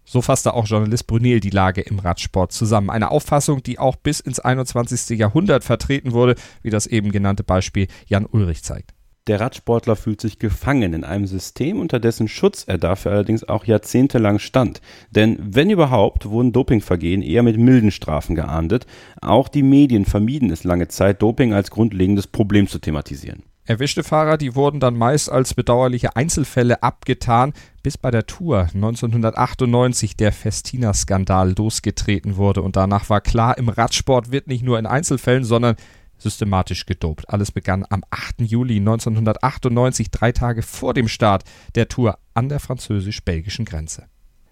So 0.04 0.20
fasste 0.20 0.54
auch 0.54 0.66
Journalist 0.66 1.06
Brunel 1.06 1.40
die 1.40 1.50
Lage 1.50 1.80
im 1.80 1.98
Radsport 1.98 2.52
zusammen. 2.52 2.90
Eine 2.90 3.10
Auffassung, 3.10 3.62
die 3.62 3.78
auch 3.78 3.96
bis 3.96 4.20
ins 4.20 4.40
21. 4.40 5.16
Jahrhundert 5.18 5.62
vertreten 5.64 6.12
wurde, 6.12 6.34
wie 6.62 6.70
das 6.70 6.86
eben 6.86 7.12
genannte 7.12 7.44
Beispiel 7.44 7.86
Jan 8.06 8.26
Ulrich 8.26 8.64
zeigt. 8.64 8.94
Der 9.28 9.38
Radsportler 9.38 9.94
fühlt 9.94 10.20
sich 10.20 10.40
gefangen 10.40 10.94
in 10.94 11.04
einem 11.04 11.28
System, 11.28 11.78
unter 11.78 12.00
dessen 12.00 12.26
Schutz 12.26 12.64
er 12.66 12.76
dafür 12.76 13.12
allerdings 13.12 13.48
auch 13.48 13.64
jahrzehntelang 13.64 14.40
stand. 14.40 14.80
Denn 15.12 15.38
wenn 15.40 15.70
überhaupt, 15.70 16.28
wurden 16.28 16.52
Dopingvergehen 16.52 17.22
eher 17.22 17.44
mit 17.44 17.56
milden 17.56 17.92
Strafen 17.92 18.34
geahndet. 18.34 18.86
Auch 19.20 19.48
die 19.48 19.62
Medien 19.62 20.06
vermieden 20.06 20.50
es 20.50 20.64
lange 20.64 20.88
Zeit, 20.88 21.22
Doping 21.22 21.52
als 21.52 21.70
grundlegendes 21.70 22.26
Problem 22.26 22.66
zu 22.66 22.80
thematisieren. 22.80 23.44
Erwischte 23.64 24.02
Fahrer, 24.02 24.38
die 24.38 24.56
wurden 24.56 24.80
dann 24.80 24.96
meist 24.96 25.30
als 25.30 25.54
bedauerliche 25.54 26.16
Einzelfälle 26.16 26.82
abgetan, 26.82 27.52
bis 27.84 27.96
bei 27.96 28.10
der 28.10 28.26
Tour 28.26 28.66
1998 28.74 30.16
der 30.16 30.32
Festina-Skandal 30.32 31.54
losgetreten 31.56 32.36
wurde. 32.36 32.60
Und 32.62 32.74
danach 32.74 33.08
war 33.08 33.20
klar, 33.20 33.56
im 33.58 33.68
Radsport 33.68 34.32
wird 34.32 34.48
nicht 34.48 34.64
nur 34.64 34.80
in 34.80 34.86
Einzelfällen, 34.86 35.44
sondern 35.44 35.76
systematisch 36.22 36.86
gedopt. 36.86 37.28
Alles 37.28 37.52
begann 37.52 37.84
am 37.88 38.02
8. 38.10 38.42
Juli 38.42 38.76
1998, 38.76 40.10
drei 40.10 40.32
Tage 40.32 40.62
vor 40.62 40.94
dem 40.94 41.08
Start 41.08 41.44
der 41.74 41.88
Tour 41.88 42.18
an 42.34 42.48
der 42.48 42.60
französisch-belgischen 42.60 43.64
Grenze. 43.64 44.06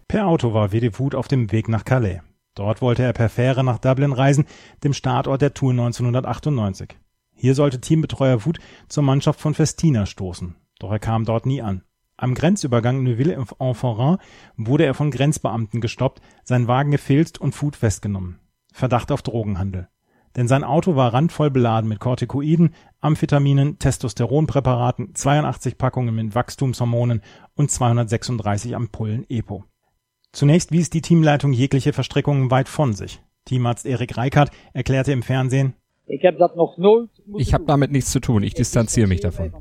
Per 0.09 0.27
Auto 0.27 0.53
war 0.53 0.73
Wedefut 0.73 1.15
auf 1.15 1.29
dem 1.29 1.53
Weg 1.53 1.69
nach 1.69 1.85
Calais. 1.85 2.21
Dort 2.55 2.83
wollte 2.83 3.05
er 3.05 3.13
per 3.13 3.29
Fähre 3.29 3.63
nach 3.63 3.79
Dublin 3.79 4.13
reisen, 4.13 4.45
dem 4.83 4.93
Startort 4.93 5.41
der 5.41 5.55
Tour 5.55 5.71
1998. 5.71 6.99
Hier 7.35 7.55
sollte 7.55 7.81
Teambetreuer 7.81 8.45
Wood 8.45 8.59
zur 8.89 9.05
Mannschaft 9.05 9.41
von 9.41 9.55
Festina 9.55 10.07
stoßen. 10.07 10.57
Doch 10.79 10.91
er 10.91 10.99
kam 10.99 11.25
dort 11.25 11.47
nie 11.47 11.63
an. 11.63 11.83
Am 12.17 12.35
Grenzübergang 12.35 13.03
Neuville-en-Forain 13.03 14.19
wurde 14.57 14.85
er 14.85 14.95
von 14.95 15.11
Grenzbeamten 15.11 15.81
gestoppt, 15.81 16.21
sein 16.45 16.69
Wagen 16.69 16.91
gefilzt 16.91 17.41
und 17.41 17.55
Food 17.55 17.77
festgenommen. 17.77 18.41
Verdacht 18.73 19.11
auf 19.11 19.23
Drogenhandel 19.23 19.89
denn 20.37 20.49
sein 20.49 20.65
Auto 20.65 20.97
war 20.97 21.13
randvoll 21.13 21.51
beladen 21.51 21.89
mit 21.89 22.01
Corticoiden, 22.01 22.75
Amphetaminen, 23.01 23.79
Testosteronpräparaten, 23.79 25.15
82 25.15 25.79
Packungen 25.79 26.15
mit 26.15 26.35
Wachstumshormonen 26.35 27.23
und 27.57 27.71
236 27.71 28.77
Ampullen 28.77 29.27
EPO. 29.29 29.65
Zunächst 30.33 30.71
wies 30.71 30.91
die 30.91 31.03
Teamleitung 31.03 31.53
jegliche 31.53 31.93
Verstrickungen 31.93 32.51
weit 32.51 32.69
von 32.69 32.93
sich. 32.93 33.21
Teamarzt 33.47 33.87
Erik 33.87 34.17
Reichardt 34.17 34.53
erklärte 34.73 35.13
im 35.13 35.23
Fernsehen, 35.23 35.75
ich 36.07 36.25
habe 37.55 37.65
damit 37.67 37.93
nichts 37.93 38.11
zu 38.11 38.19
tun, 38.19 38.43
ich 38.43 38.55
distanziere 38.55 39.07
mich 39.07 39.21
davon. 39.21 39.53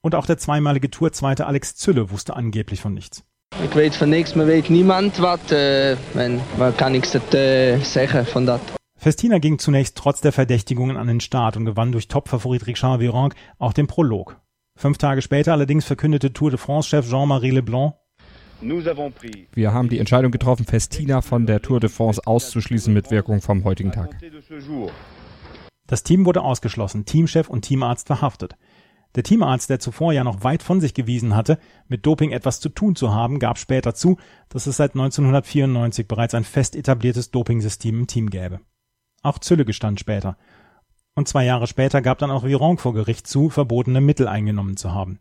Und 0.00 0.14
auch 0.16 0.26
der 0.26 0.36
zweimalige 0.36 0.90
Tourzweite 0.90 1.46
Alex 1.46 1.76
Zülle 1.76 2.10
wusste 2.10 2.34
angeblich 2.34 2.80
von 2.80 2.92
nichts. 2.92 3.24
Ich 3.64 3.76
weiß 3.76 3.96
von 3.96 4.10
nichts, 4.10 4.34
man 4.34 4.48
weiß 4.48 4.68
niemand 4.70 5.22
was, 5.22 5.52
äh, 5.52 5.96
man, 6.14 6.40
man 6.58 6.76
kann 6.76 6.92
nichts 6.92 7.14
äh, 7.14 7.78
sagen 7.78 8.26
von 8.26 8.46
das. 8.46 8.60
Festina 9.02 9.40
ging 9.40 9.58
zunächst 9.58 9.96
trotz 9.96 10.20
der 10.20 10.30
Verdächtigungen 10.30 10.96
an 10.96 11.08
den 11.08 11.18
Start 11.18 11.56
und 11.56 11.64
gewann 11.64 11.90
durch 11.90 12.06
Topfavorit 12.06 12.68
Richard 12.68 13.00
Virenque 13.00 13.34
auch 13.58 13.72
den 13.72 13.88
Prolog. 13.88 14.40
Fünf 14.76 14.96
Tage 14.96 15.22
später 15.22 15.50
allerdings 15.50 15.84
verkündete 15.84 16.32
Tour 16.32 16.50
de 16.50 16.58
France-Chef 16.58 17.10
Jean-Marie 17.10 17.50
Leblanc, 17.50 17.94
wir 18.60 19.72
haben 19.72 19.88
die 19.88 19.98
Entscheidung 19.98 20.30
getroffen, 20.30 20.66
Festina 20.66 21.20
von 21.20 21.46
der 21.46 21.60
Tour 21.60 21.80
de 21.80 21.90
France 21.90 22.20
auszuschließen 22.24 22.94
mit 22.94 23.10
Wirkung 23.10 23.40
vom 23.40 23.64
heutigen 23.64 23.90
Tag. 23.90 24.16
Das 25.88 26.04
Team 26.04 26.24
wurde 26.24 26.42
ausgeschlossen, 26.42 27.04
Teamchef 27.04 27.48
und 27.48 27.62
Teamarzt 27.62 28.06
verhaftet. 28.06 28.54
Der 29.16 29.24
Teamarzt, 29.24 29.68
der 29.68 29.80
zuvor 29.80 30.12
ja 30.12 30.22
noch 30.22 30.44
weit 30.44 30.62
von 30.62 30.80
sich 30.80 30.94
gewiesen 30.94 31.34
hatte, 31.34 31.58
mit 31.88 32.06
Doping 32.06 32.30
etwas 32.30 32.60
zu 32.60 32.68
tun 32.68 32.94
zu 32.94 33.12
haben, 33.12 33.40
gab 33.40 33.58
später 33.58 33.96
zu, 33.96 34.16
dass 34.48 34.68
es 34.68 34.76
seit 34.76 34.92
1994 34.92 36.06
bereits 36.06 36.34
ein 36.34 36.44
fest 36.44 36.76
etabliertes 36.76 37.32
Dopingsystem 37.32 37.98
im 37.98 38.06
Team 38.06 38.30
gäbe. 38.30 38.60
Auch 39.22 39.38
Zülle 39.38 39.64
gestand 39.64 40.00
später. 40.00 40.36
Und 41.14 41.28
zwei 41.28 41.44
Jahre 41.44 41.66
später 41.66 42.02
gab 42.02 42.18
dann 42.18 42.30
auch 42.30 42.44
Viron 42.44 42.78
vor 42.78 42.94
Gericht 42.94 43.26
zu, 43.26 43.50
verbotene 43.50 44.00
Mittel 44.00 44.28
eingenommen 44.28 44.76
zu 44.76 44.92
haben. 44.92 45.18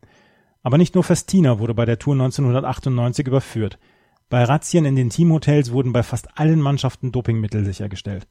Aber 0.64 0.78
nicht 0.78 0.96
nur 0.96 1.04
Festina 1.04 1.60
wurde 1.60 1.74
bei 1.74 1.86
der 1.86 2.00
Tour 2.00 2.14
1998 2.14 3.28
überführt. 3.28 3.78
Bei 4.30 4.44
Razzien 4.44 4.86
in 4.86 4.96
den 4.96 5.10
Teamhotels 5.10 5.72
wurden 5.72 5.92
bei 5.92 6.04
fast 6.04 6.40
allen 6.40 6.62
Mannschaften 6.62 7.12
Dopingmittel 7.12 7.66
sichergestellt. 7.66 8.28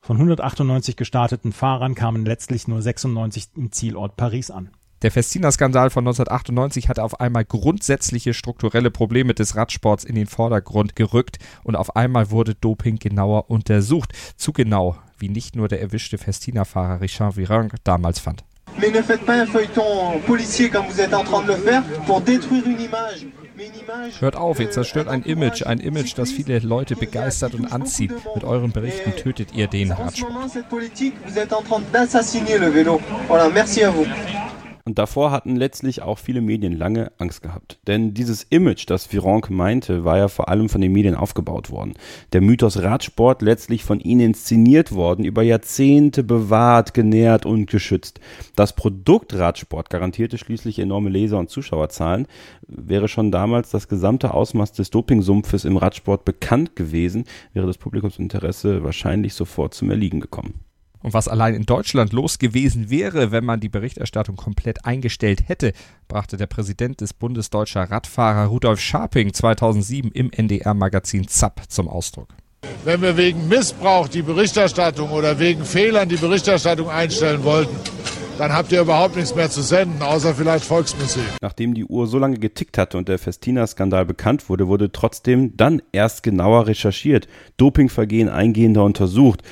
Von 0.00 0.16
198 0.16 0.96
gestarteten 0.96 1.52
Fahrern 1.52 1.94
kamen 1.94 2.24
letztlich 2.24 2.66
nur 2.66 2.82
96 2.82 3.50
im 3.56 3.70
Zielort 3.70 4.16
Paris 4.16 4.50
an. 4.50 4.70
Der 5.02 5.10
Festina-Skandal 5.10 5.90
von 5.90 6.04
1998 6.06 6.88
hatte 6.88 7.02
auf 7.02 7.20
einmal 7.20 7.44
grundsätzliche 7.44 8.34
strukturelle 8.34 8.92
Probleme 8.92 9.34
des 9.34 9.56
Radsports 9.56 10.04
in 10.04 10.14
den 10.14 10.28
Vordergrund 10.28 10.94
gerückt 10.94 11.38
und 11.64 11.74
auf 11.74 11.96
einmal 11.96 12.30
wurde 12.30 12.54
Doping 12.54 13.00
genauer 13.00 13.50
untersucht. 13.50 14.12
Zu 14.36 14.52
genau, 14.52 14.96
wie 15.18 15.28
nicht 15.28 15.56
nur 15.56 15.66
der 15.66 15.80
erwischte 15.80 16.18
Festina-Fahrer 16.18 17.00
Richard 17.00 17.36
Virenque 17.36 17.78
damals 17.82 18.20
fand. 18.20 18.44
Mais 18.78 18.90
ne 18.90 19.02
faites 19.02 19.24
pas 19.26 19.42
un 19.42 19.46
feuilleton 19.46 20.20
policier 20.26 20.70
comme 20.70 20.86
vous 20.86 21.00
êtes 21.00 21.12
en 21.12 21.24
train 21.24 21.42
de 21.42 21.48
le 21.48 21.56
faire 21.56 21.82
pour 22.06 22.20
détruire 22.20 22.64
une 22.64 22.80
image. 22.80 23.26
Hört 24.20 24.36
auf, 24.36 24.60
ihr 24.60 24.70
zerstört 24.70 25.08
ein 25.08 25.22
Image, 25.24 25.62
ein 25.66 25.78
Image, 25.78 26.14
das 26.16 26.32
viele 26.32 26.58
Leute 26.60 26.96
begeistert 26.96 27.54
und 27.54 27.70
anzieht. 27.70 28.12
Mit 28.34 28.44
euren 28.44 28.72
Berichten 28.72 29.14
tötet 29.14 29.52
ihr 29.54 29.66
den 29.66 29.92
Radsport. 29.92 30.32
Und 34.84 34.98
davor 34.98 35.30
hatten 35.30 35.54
letztlich 35.54 36.02
auch 36.02 36.18
viele 36.18 36.40
Medien 36.40 36.76
lange 36.76 37.12
Angst 37.18 37.42
gehabt. 37.42 37.78
Denn 37.86 38.14
dieses 38.14 38.42
Image, 38.42 38.88
das 38.88 39.12
Vironque 39.12 39.50
meinte, 39.50 40.04
war 40.04 40.18
ja 40.18 40.28
vor 40.28 40.48
allem 40.48 40.68
von 40.68 40.80
den 40.80 40.92
Medien 40.92 41.14
aufgebaut 41.14 41.70
worden. 41.70 41.94
Der 42.32 42.40
Mythos 42.40 42.82
Radsport 42.82 43.42
letztlich 43.42 43.84
von 43.84 44.00
ihnen 44.00 44.20
inszeniert 44.20 44.92
worden, 44.92 45.24
über 45.24 45.42
Jahrzehnte 45.42 46.24
bewahrt, 46.24 46.94
genährt 46.94 47.46
und 47.46 47.66
geschützt. 47.66 48.18
Das 48.56 48.74
Produkt 48.74 49.34
Radsport 49.34 49.88
garantierte 49.88 50.38
schließlich 50.38 50.78
enorme 50.80 51.10
Leser- 51.10 51.38
und 51.38 51.50
Zuschauerzahlen. 51.50 52.26
Wäre 52.66 53.06
schon 53.06 53.30
damals 53.30 53.70
das 53.70 53.86
gesamte 53.86 54.34
Ausmaß 54.34 54.72
des 54.72 54.90
Dopingsumpfes 54.90 55.64
im 55.64 55.76
Radsport 55.76 56.24
bekannt 56.24 56.74
gewesen, 56.74 57.24
wäre 57.52 57.66
das 57.66 57.78
Publikumsinteresse 57.78 58.82
wahrscheinlich 58.82 59.34
sofort 59.34 59.74
zum 59.74 59.90
Erliegen 59.90 60.20
gekommen 60.20 60.64
und 61.02 61.14
was 61.14 61.28
allein 61.28 61.54
in 61.54 61.66
Deutschland 61.66 62.12
los 62.12 62.38
gewesen 62.38 62.90
wäre, 62.90 63.32
wenn 63.32 63.44
man 63.44 63.60
die 63.60 63.68
Berichterstattung 63.68 64.36
komplett 64.36 64.84
eingestellt 64.84 65.48
hätte, 65.48 65.72
brachte 66.08 66.36
der 66.36 66.46
Präsident 66.46 67.00
des 67.00 67.12
Bundes 67.12 67.50
Deutscher 67.50 67.82
Radfahrer 67.82 68.46
Rudolf 68.46 68.80
Scharping 68.80 69.32
2007 69.32 70.10
im 70.12 70.30
NDR-Magazin 70.30 71.28
ZAP 71.28 71.62
zum 71.68 71.88
Ausdruck. 71.88 72.28
Wenn 72.84 73.02
wir 73.02 73.16
wegen 73.16 73.48
Missbrauch 73.48 74.08
die 74.08 74.22
Berichterstattung 74.22 75.10
oder 75.10 75.38
wegen 75.38 75.64
Fehlern 75.64 76.08
die 76.08 76.16
Berichterstattung 76.16 76.88
einstellen 76.88 77.42
wollten, 77.42 77.76
dann 78.38 78.52
habt 78.52 78.72
ihr 78.72 78.80
überhaupt 78.80 79.16
nichts 79.16 79.34
mehr 79.34 79.50
zu 79.50 79.62
senden, 79.62 80.02
außer 80.02 80.34
vielleicht 80.34 80.64
Volksmusik. 80.64 81.24
Nachdem 81.40 81.74
die 81.74 81.84
Uhr 81.84 82.06
so 82.06 82.18
lange 82.18 82.38
getickt 82.38 82.78
hatte 82.78 82.98
und 82.98 83.08
der 83.08 83.18
Festina-Skandal 83.18 84.04
bekannt 84.06 84.48
wurde, 84.48 84.68
wurde 84.68 84.90
trotzdem 84.90 85.56
dann 85.56 85.82
erst 85.92 86.22
genauer 86.22 86.66
recherchiert, 86.66 87.28
Dopingvergehen 87.56 88.28
eingehender 88.28 88.84
untersucht. 88.84 89.42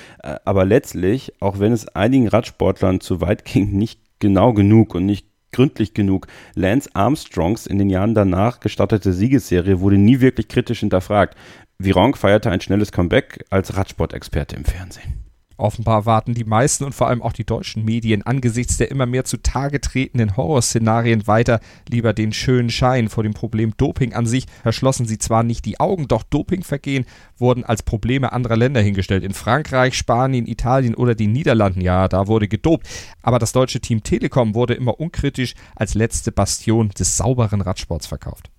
Aber 0.44 0.64
letztlich, 0.64 1.32
auch 1.40 1.58
wenn 1.58 1.72
es 1.72 1.88
einigen 1.88 2.28
Radsportlern 2.28 3.00
zu 3.00 3.20
weit 3.20 3.44
ging, 3.44 3.72
nicht 3.72 4.00
genau 4.18 4.52
genug 4.52 4.94
und 4.94 5.06
nicht 5.06 5.26
gründlich 5.52 5.94
genug. 5.94 6.26
Lance 6.54 6.90
Armstrongs 6.92 7.66
in 7.66 7.78
den 7.78 7.90
Jahren 7.90 8.14
danach 8.14 8.60
gestartete 8.60 9.12
Siegesserie 9.12 9.80
wurde 9.80 9.98
nie 9.98 10.20
wirklich 10.20 10.48
kritisch 10.48 10.80
hinterfragt. 10.80 11.36
Vironk 11.78 12.16
feierte 12.16 12.50
ein 12.50 12.60
schnelles 12.60 12.92
Comeback 12.92 13.44
als 13.50 13.76
Radsportexperte 13.76 14.54
im 14.56 14.64
Fernsehen. 14.64 15.29
Offenbar 15.60 16.06
warten 16.06 16.32
die 16.34 16.44
meisten 16.44 16.84
und 16.84 16.94
vor 16.94 17.08
allem 17.08 17.20
auch 17.20 17.34
die 17.34 17.44
deutschen 17.44 17.84
Medien 17.84 18.22
angesichts 18.22 18.78
der 18.78 18.90
immer 18.90 19.04
mehr 19.04 19.24
zutage 19.24 19.80
tretenden 19.80 20.36
Horrorszenarien 20.36 21.26
weiter 21.26 21.60
lieber 21.88 22.12
den 22.14 22.32
schönen 22.32 22.70
Schein 22.70 23.08
vor 23.08 23.22
dem 23.22 23.34
Problem 23.34 23.74
Doping 23.76 24.14
an 24.14 24.26
sich. 24.26 24.46
Verschlossen 24.62 25.06
sie 25.06 25.18
zwar 25.18 25.42
nicht 25.42 25.66
die 25.66 25.78
Augen, 25.78 26.08
doch 26.08 26.22
Dopingvergehen 26.22 27.04
wurden 27.36 27.64
als 27.64 27.82
Probleme 27.82 28.32
anderer 28.32 28.56
Länder 28.56 28.80
hingestellt. 28.80 29.22
In 29.22 29.34
Frankreich, 29.34 29.94
Spanien, 29.94 30.46
Italien 30.46 30.94
oder 30.94 31.14
den 31.14 31.32
Niederlanden, 31.32 31.82
ja, 31.82 32.08
da 32.08 32.26
wurde 32.26 32.48
gedopt. 32.48 32.88
Aber 33.22 33.38
das 33.38 33.52
deutsche 33.52 33.80
Team 33.80 34.02
Telekom 34.02 34.54
wurde 34.54 34.74
immer 34.74 34.98
unkritisch 34.98 35.54
als 35.76 35.94
letzte 35.94 36.32
Bastion 36.32 36.88
des 36.88 37.18
sauberen 37.18 37.60
Radsports 37.60 38.06
verkauft. 38.06 38.50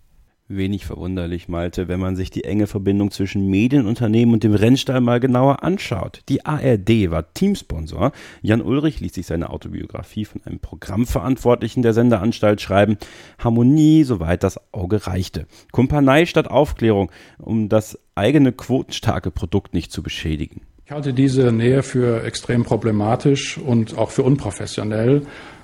Wenig 0.55 0.85
verwunderlich, 0.85 1.47
Malte, 1.47 1.87
wenn 1.87 1.99
man 1.99 2.15
sich 2.15 2.29
die 2.29 2.43
enge 2.43 2.67
Verbindung 2.67 3.11
zwischen 3.11 3.47
Medienunternehmen 3.47 4.33
und 4.33 4.43
dem 4.43 4.53
Rennstall 4.53 5.01
mal 5.01 5.19
genauer 5.19 5.63
anschaut. 5.63 6.21
Die 6.29 6.45
ARD 6.45 7.09
war 7.09 7.33
Teamsponsor. 7.33 8.11
Jan 8.41 8.61
Ulrich 8.61 8.99
ließ 8.99 9.13
sich 9.13 9.25
seine 9.25 9.49
Autobiografie 9.49 10.25
von 10.25 10.41
einem 10.45 10.59
Programmverantwortlichen 10.59 11.83
der 11.83 11.93
Sendeanstalt 11.93 12.61
schreiben. 12.61 12.97
Harmonie, 13.39 14.03
soweit 14.03 14.43
das 14.43 14.59
Auge 14.73 15.07
reichte. 15.07 15.47
Kumpanei 15.71 16.25
statt 16.25 16.49
Aufklärung, 16.49 17.11
um 17.37 17.69
das 17.69 17.97
eigene 18.15 18.51
quotenstarke 18.51 19.31
Produkt 19.31 19.73
nicht 19.73 19.91
zu 19.91 20.03
beschädigen. 20.03 20.61
Ich 20.85 20.91
halte 20.91 21.13
diese 21.13 21.53
Nähe 21.53 21.83
für 21.83 22.25
extrem 22.25 22.65
problematisch 22.65 23.57
und 23.57 23.97
auch 23.97 24.11
für 24.11 24.23
unprofessionell. 24.23 25.21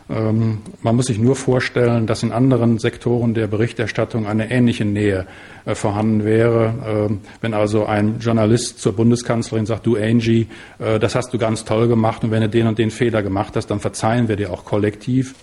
Ähm, 0.10 0.60
man 0.82 0.96
muss 0.96 1.08
sich 1.08 1.20
nur 1.20 1.36
vorstellen, 1.36 2.08
dass 2.08 2.24
in 2.24 2.32
anderen 2.32 2.80
Sektoren 2.80 3.34
der 3.34 3.48
Berichterstattung 3.48 4.26
eine 4.26 4.50
ähnliche 4.50 4.86
Nähe 4.86 5.28
äh, 5.65 5.76
vorhanden 5.76 6.24
wäre. 6.24 6.74
Ähm, 6.86 7.20
wenn 7.41 7.54
also 7.54 7.86
ein 7.86 8.20
Journalist 8.20 8.80
zur 8.80 8.93
Bundeskanzlerin 8.93 9.65
sagt, 9.65 9.86
du 9.86 9.98
Angie, 9.98 10.48
äh, 10.80 11.00
das 11.00 11.15
hast 11.15 11.34
du 11.34 11.38
ganz 11.38 11.65
toll 11.65 11.88
gemacht 11.88 12.24
und 12.24 12.32
wenn 12.32 12.41
du 12.41 12.50
den 12.50 12.67
und 12.67 12.78
den 12.78 12.91
Fehler 12.91 13.22
gemacht 13.22 13.56
hast, 13.56 13.67
dann 13.67 13.80
verzeihen 13.80 14.28
wir 14.28 14.36
dir 14.36 14.52
auch 14.52 14.63
kollektiv. 14.63 15.36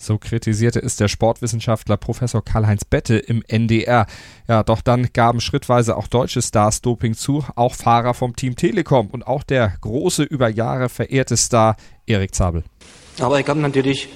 So 0.00 0.16
kritisierte 0.16 0.80
es 0.80 0.94
der 0.94 1.08
Sportwissenschaftler 1.08 1.96
Professor 1.96 2.44
Karl-Heinz 2.44 2.84
Bette 2.84 3.18
im 3.18 3.42
NDR. 3.46 4.06
Ja, 4.46 4.62
doch 4.62 4.80
dann 4.80 5.08
gaben 5.12 5.40
schrittweise 5.40 5.96
auch 5.96 6.06
deutsche 6.06 6.40
Stars 6.40 6.80
Doping 6.82 7.14
zu, 7.14 7.44
auch 7.56 7.74
Fahrer 7.74 8.14
vom 8.14 8.36
Team 8.36 8.54
Telekom 8.54 9.08
und 9.08 9.26
auch 9.26 9.42
der 9.42 9.74
große, 9.80 10.22
über 10.22 10.48
Jahre 10.48 10.88
verehrte 10.88 11.36
Star 11.36 11.76
Erik 12.06 12.32
Zabel. 12.34 12.62
Aber 13.20 13.40
ich 13.40 13.48
habe 13.48 13.60
natürlich 13.60 14.08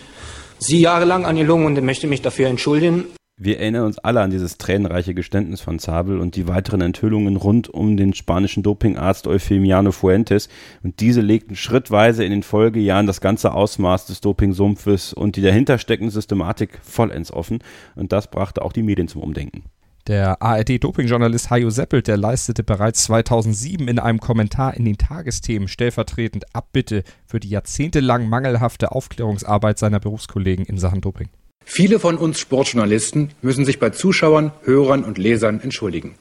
sie 0.58 0.80
jahrelang 0.80 1.24
angelogen 1.24 1.66
und 1.66 1.82
möchte 1.82 2.06
mich 2.06 2.22
dafür 2.22 2.48
entschuldigen. 2.48 3.06
Wir 3.44 3.58
erinnern 3.58 3.86
uns 3.86 3.98
alle 3.98 4.20
an 4.20 4.30
dieses 4.30 4.58
tränenreiche 4.58 5.14
Geständnis 5.14 5.60
von 5.60 5.78
Zabel 5.78 6.20
und 6.20 6.36
die 6.36 6.46
weiteren 6.46 6.80
Enthüllungen 6.80 7.36
rund 7.36 7.68
um 7.68 7.96
den 7.96 8.14
spanischen 8.14 8.62
Dopingarzt 8.62 9.26
Eufemiano 9.26 9.90
Fuentes. 9.90 10.48
Und 10.84 11.00
diese 11.00 11.22
legten 11.22 11.56
schrittweise 11.56 12.24
in 12.24 12.30
den 12.30 12.42
Folgejahren 12.44 13.06
das 13.08 13.20
ganze 13.20 13.52
Ausmaß 13.52 14.06
des 14.06 14.20
Dopingsumpfes 14.20 15.12
und 15.12 15.34
die 15.34 15.42
dahinter 15.42 15.78
steckende 15.78 16.12
Systematik 16.12 16.78
vollends 16.82 17.32
offen. 17.32 17.60
Und 17.96 18.12
das 18.12 18.30
brachte 18.30 18.62
auch 18.62 18.72
die 18.72 18.84
Medien 18.84 19.08
zum 19.08 19.22
Umdenken. 19.22 19.64
Der 20.08 20.42
ARD-Dopingjournalist 20.42 21.50
Hajo 21.50 21.70
Seppelt, 21.70 22.08
der 22.08 22.16
leistete 22.16 22.64
bereits 22.64 23.04
2007 23.04 23.86
in 23.86 24.00
einem 24.00 24.18
Kommentar 24.18 24.74
in 24.76 24.84
den 24.84 24.98
Tagesthemen 24.98 25.68
stellvertretend 25.68 26.44
Abbitte 26.52 27.04
für 27.24 27.38
die 27.38 27.50
jahrzehntelang 27.50 28.28
mangelhafte 28.28 28.90
Aufklärungsarbeit 28.90 29.78
seiner 29.78 30.00
Berufskollegen 30.00 30.64
in 30.64 30.76
Sachen 30.76 31.02
Doping. 31.02 31.28
Viele 31.64 32.00
von 32.00 32.18
uns 32.18 32.40
Sportjournalisten 32.40 33.30
müssen 33.42 33.64
sich 33.64 33.78
bei 33.78 33.90
Zuschauern, 33.90 34.50
Hörern 34.64 35.04
und 35.04 35.18
Lesern 35.18 35.60
entschuldigen. 35.60 36.16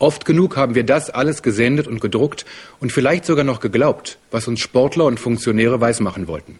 Oft 0.00 0.24
genug 0.24 0.56
haben 0.56 0.74
wir 0.74 0.82
das 0.82 1.08
alles 1.08 1.44
gesendet 1.44 1.86
und 1.86 2.00
gedruckt 2.00 2.44
und 2.80 2.90
vielleicht 2.90 3.24
sogar 3.24 3.44
noch 3.44 3.60
geglaubt, 3.60 4.18
was 4.32 4.48
uns 4.48 4.58
Sportler 4.58 5.04
und 5.04 5.20
Funktionäre 5.20 5.80
weismachen 5.80 6.26
wollten 6.26 6.58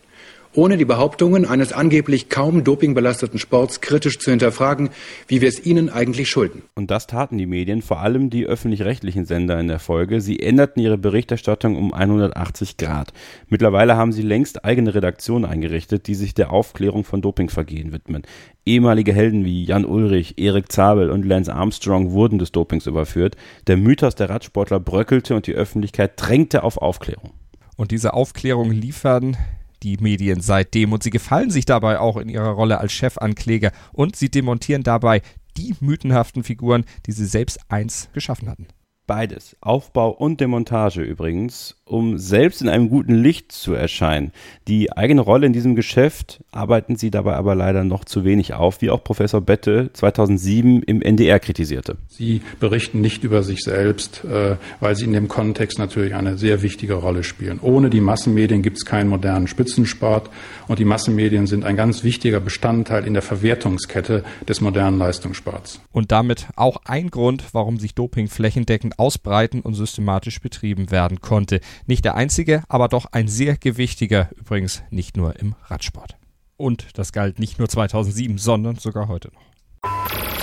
ohne 0.54 0.76
die 0.76 0.84
Behauptungen 0.84 1.44
eines 1.44 1.72
angeblich 1.72 2.28
kaum 2.28 2.64
dopingbelasteten 2.64 3.38
Sports 3.38 3.80
kritisch 3.80 4.18
zu 4.18 4.30
hinterfragen, 4.30 4.90
wie 5.26 5.40
wir 5.40 5.48
es 5.48 5.64
ihnen 5.64 5.88
eigentlich 5.88 6.28
schulden. 6.28 6.62
Und 6.74 6.90
das 6.90 7.06
taten 7.06 7.38
die 7.38 7.46
Medien, 7.46 7.82
vor 7.82 8.00
allem 8.00 8.30
die 8.30 8.46
öffentlich-rechtlichen 8.46 9.24
Sender 9.24 9.58
in 9.58 9.68
der 9.68 9.78
Folge. 9.78 10.20
Sie 10.20 10.40
änderten 10.40 10.82
ihre 10.82 10.98
Berichterstattung 10.98 11.76
um 11.76 11.92
180 11.92 12.76
Grad. 12.76 13.12
Mittlerweile 13.48 13.96
haben 13.96 14.12
sie 14.12 14.22
längst 14.22 14.64
eigene 14.64 14.94
Redaktionen 14.94 15.44
eingerichtet, 15.44 16.06
die 16.06 16.14
sich 16.14 16.34
der 16.34 16.52
Aufklärung 16.52 17.04
von 17.04 17.22
Dopingvergehen 17.22 17.92
widmen. 17.92 18.22
Ehemalige 18.64 19.12
Helden 19.12 19.44
wie 19.44 19.64
Jan 19.64 19.84
Ulrich, 19.84 20.38
Erik 20.38 20.70
Zabel 20.70 21.10
und 21.10 21.24
Lance 21.24 21.52
Armstrong 21.52 22.12
wurden 22.12 22.38
des 22.38 22.52
Dopings 22.52 22.86
überführt. 22.86 23.36
Der 23.66 23.76
Mythos 23.76 24.14
der 24.14 24.30
Radsportler 24.30 24.80
bröckelte 24.80 25.34
und 25.34 25.46
die 25.46 25.54
Öffentlichkeit 25.54 26.12
drängte 26.16 26.62
auf 26.62 26.76
Aufklärung. 26.76 27.32
Und 27.76 27.90
diese 27.90 28.14
Aufklärung 28.14 28.70
liefern 28.70 29.36
die 29.82 29.96
Medien 29.98 30.40
seitdem. 30.40 30.92
Und 30.92 31.02
sie 31.02 31.10
gefallen 31.10 31.50
sich 31.50 31.66
dabei 31.66 31.98
auch 31.98 32.16
in 32.16 32.28
ihrer 32.28 32.50
Rolle 32.50 32.78
als 32.78 32.92
Chefankläger 32.92 33.72
und 33.92 34.16
sie 34.16 34.30
demontieren 34.30 34.82
dabei 34.82 35.22
die 35.56 35.74
mythenhaften 35.80 36.44
Figuren, 36.44 36.84
die 37.06 37.12
sie 37.12 37.26
selbst 37.26 37.60
einst 37.68 38.12
geschaffen 38.12 38.48
hatten. 38.48 38.68
Beides, 39.06 39.56
Aufbau 39.60 40.10
und 40.10 40.40
Demontage 40.40 41.02
übrigens, 41.02 41.76
um 41.92 42.18
selbst 42.18 42.62
in 42.62 42.68
einem 42.68 42.88
guten 42.88 43.14
Licht 43.14 43.52
zu 43.52 43.74
erscheinen. 43.74 44.32
Die 44.66 44.92
eigene 44.92 45.20
Rolle 45.20 45.46
in 45.46 45.52
diesem 45.52 45.76
Geschäft 45.76 46.42
arbeiten 46.50 46.96
sie 46.96 47.10
dabei 47.10 47.34
aber 47.34 47.54
leider 47.54 47.84
noch 47.84 48.04
zu 48.04 48.24
wenig 48.24 48.54
auf, 48.54 48.80
wie 48.80 48.90
auch 48.90 49.04
Professor 49.04 49.40
Bette 49.40 49.90
2007 49.92 50.82
im 50.82 51.02
NDR 51.02 51.38
kritisierte. 51.38 51.98
Sie 52.08 52.40
berichten 52.60 53.00
nicht 53.00 53.24
über 53.24 53.42
sich 53.42 53.62
selbst, 53.62 54.24
äh, 54.24 54.56
weil 54.80 54.96
sie 54.96 55.04
in 55.04 55.12
dem 55.12 55.28
Kontext 55.28 55.78
natürlich 55.78 56.14
eine 56.14 56.38
sehr 56.38 56.62
wichtige 56.62 56.94
Rolle 56.94 57.24
spielen. 57.24 57.60
Ohne 57.60 57.90
die 57.90 58.00
Massenmedien 58.00 58.62
gibt 58.62 58.78
es 58.78 58.86
keinen 58.86 59.08
modernen 59.08 59.46
Spitzensport 59.46 60.30
und 60.68 60.78
die 60.78 60.84
Massenmedien 60.84 61.46
sind 61.46 61.64
ein 61.64 61.76
ganz 61.76 62.04
wichtiger 62.04 62.40
Bestandteil 62.40 63.06
in 63.06 63.12
der 63.12 63.22
Verwertungskette 63.22 64.24
des 64.48 64.60
modernen 64.60 64.98
Leistungssports. 64.98 65.80
Und 65.92 66.10
damit 66.10 66.46
auch 66.56 66.78
ein 66.86 67.10
Grund, 67.10 67.44
warum 67.52 67.78
sich 67.78 67.94
Doping 67.94 68.28
flächendeckend 68.28 68.98
ausbreiten 68.98 69.60
und 69.60 69.74
systematisch 69.74 70.40
betrieben 70.40 70.90
werden 70.90 71.20
konnte. 71.20 71.60
Nicht 71.86 72.04
der 72.04 72.14
einzige, 72.14 72.62
aber 72.68 72.88
doch 72.88 73.06
ein 73.12 73.28
sehr 73.28 73.56
gewichtiger, 73.56 74.30
übrigens 74.36 74.82
nicht 74.90 75.16
nur 75.16 75.38
im 75.38 75.54
Radsport. 75.66 76.16
Und 76.56 76.86
das 76.98 77.12
galt 77.12 77.38
nicht 77.38 77.58
nur 77.58 77.68
2007, 77.68 78.38
sondern 78.38 78.76
sogar 78.76 79.08
heute 79.08 79.30
noch. 79.32 79.52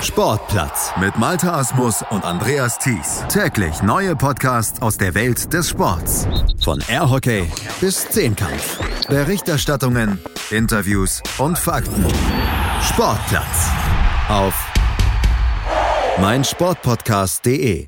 Sportplatz 0.02 0.92
mit 1.00 1.18
Malta 1.18 1.54
Asmus 1.54 2.04
und 2.10 2.24
Andreas 2.24 2.78
Thies. 2.80 3.24
Täglich 3.30 3.82
neue 3.84 4.16
Podcasts 4.16 4.82
aus 4.82 4.98
der 4.98 5.14
Welt 5.14 5.52
des 5.54 5.70
Sports. 5.70 6.28
Von 6.64 6.82
Airhockey 6.88 7.46
bis 7.80 8.10
Zehnkampf. 8.10 8.80
Berichterstattungen, 9.08 10.20
Interviews 10.52 11.22
und 11.38 11.58
Fakten. 11.58 12.06
Sportplatz 12.82 13.70
auf 14.30 14.54
meinsportpodcast.de 16.20 17.88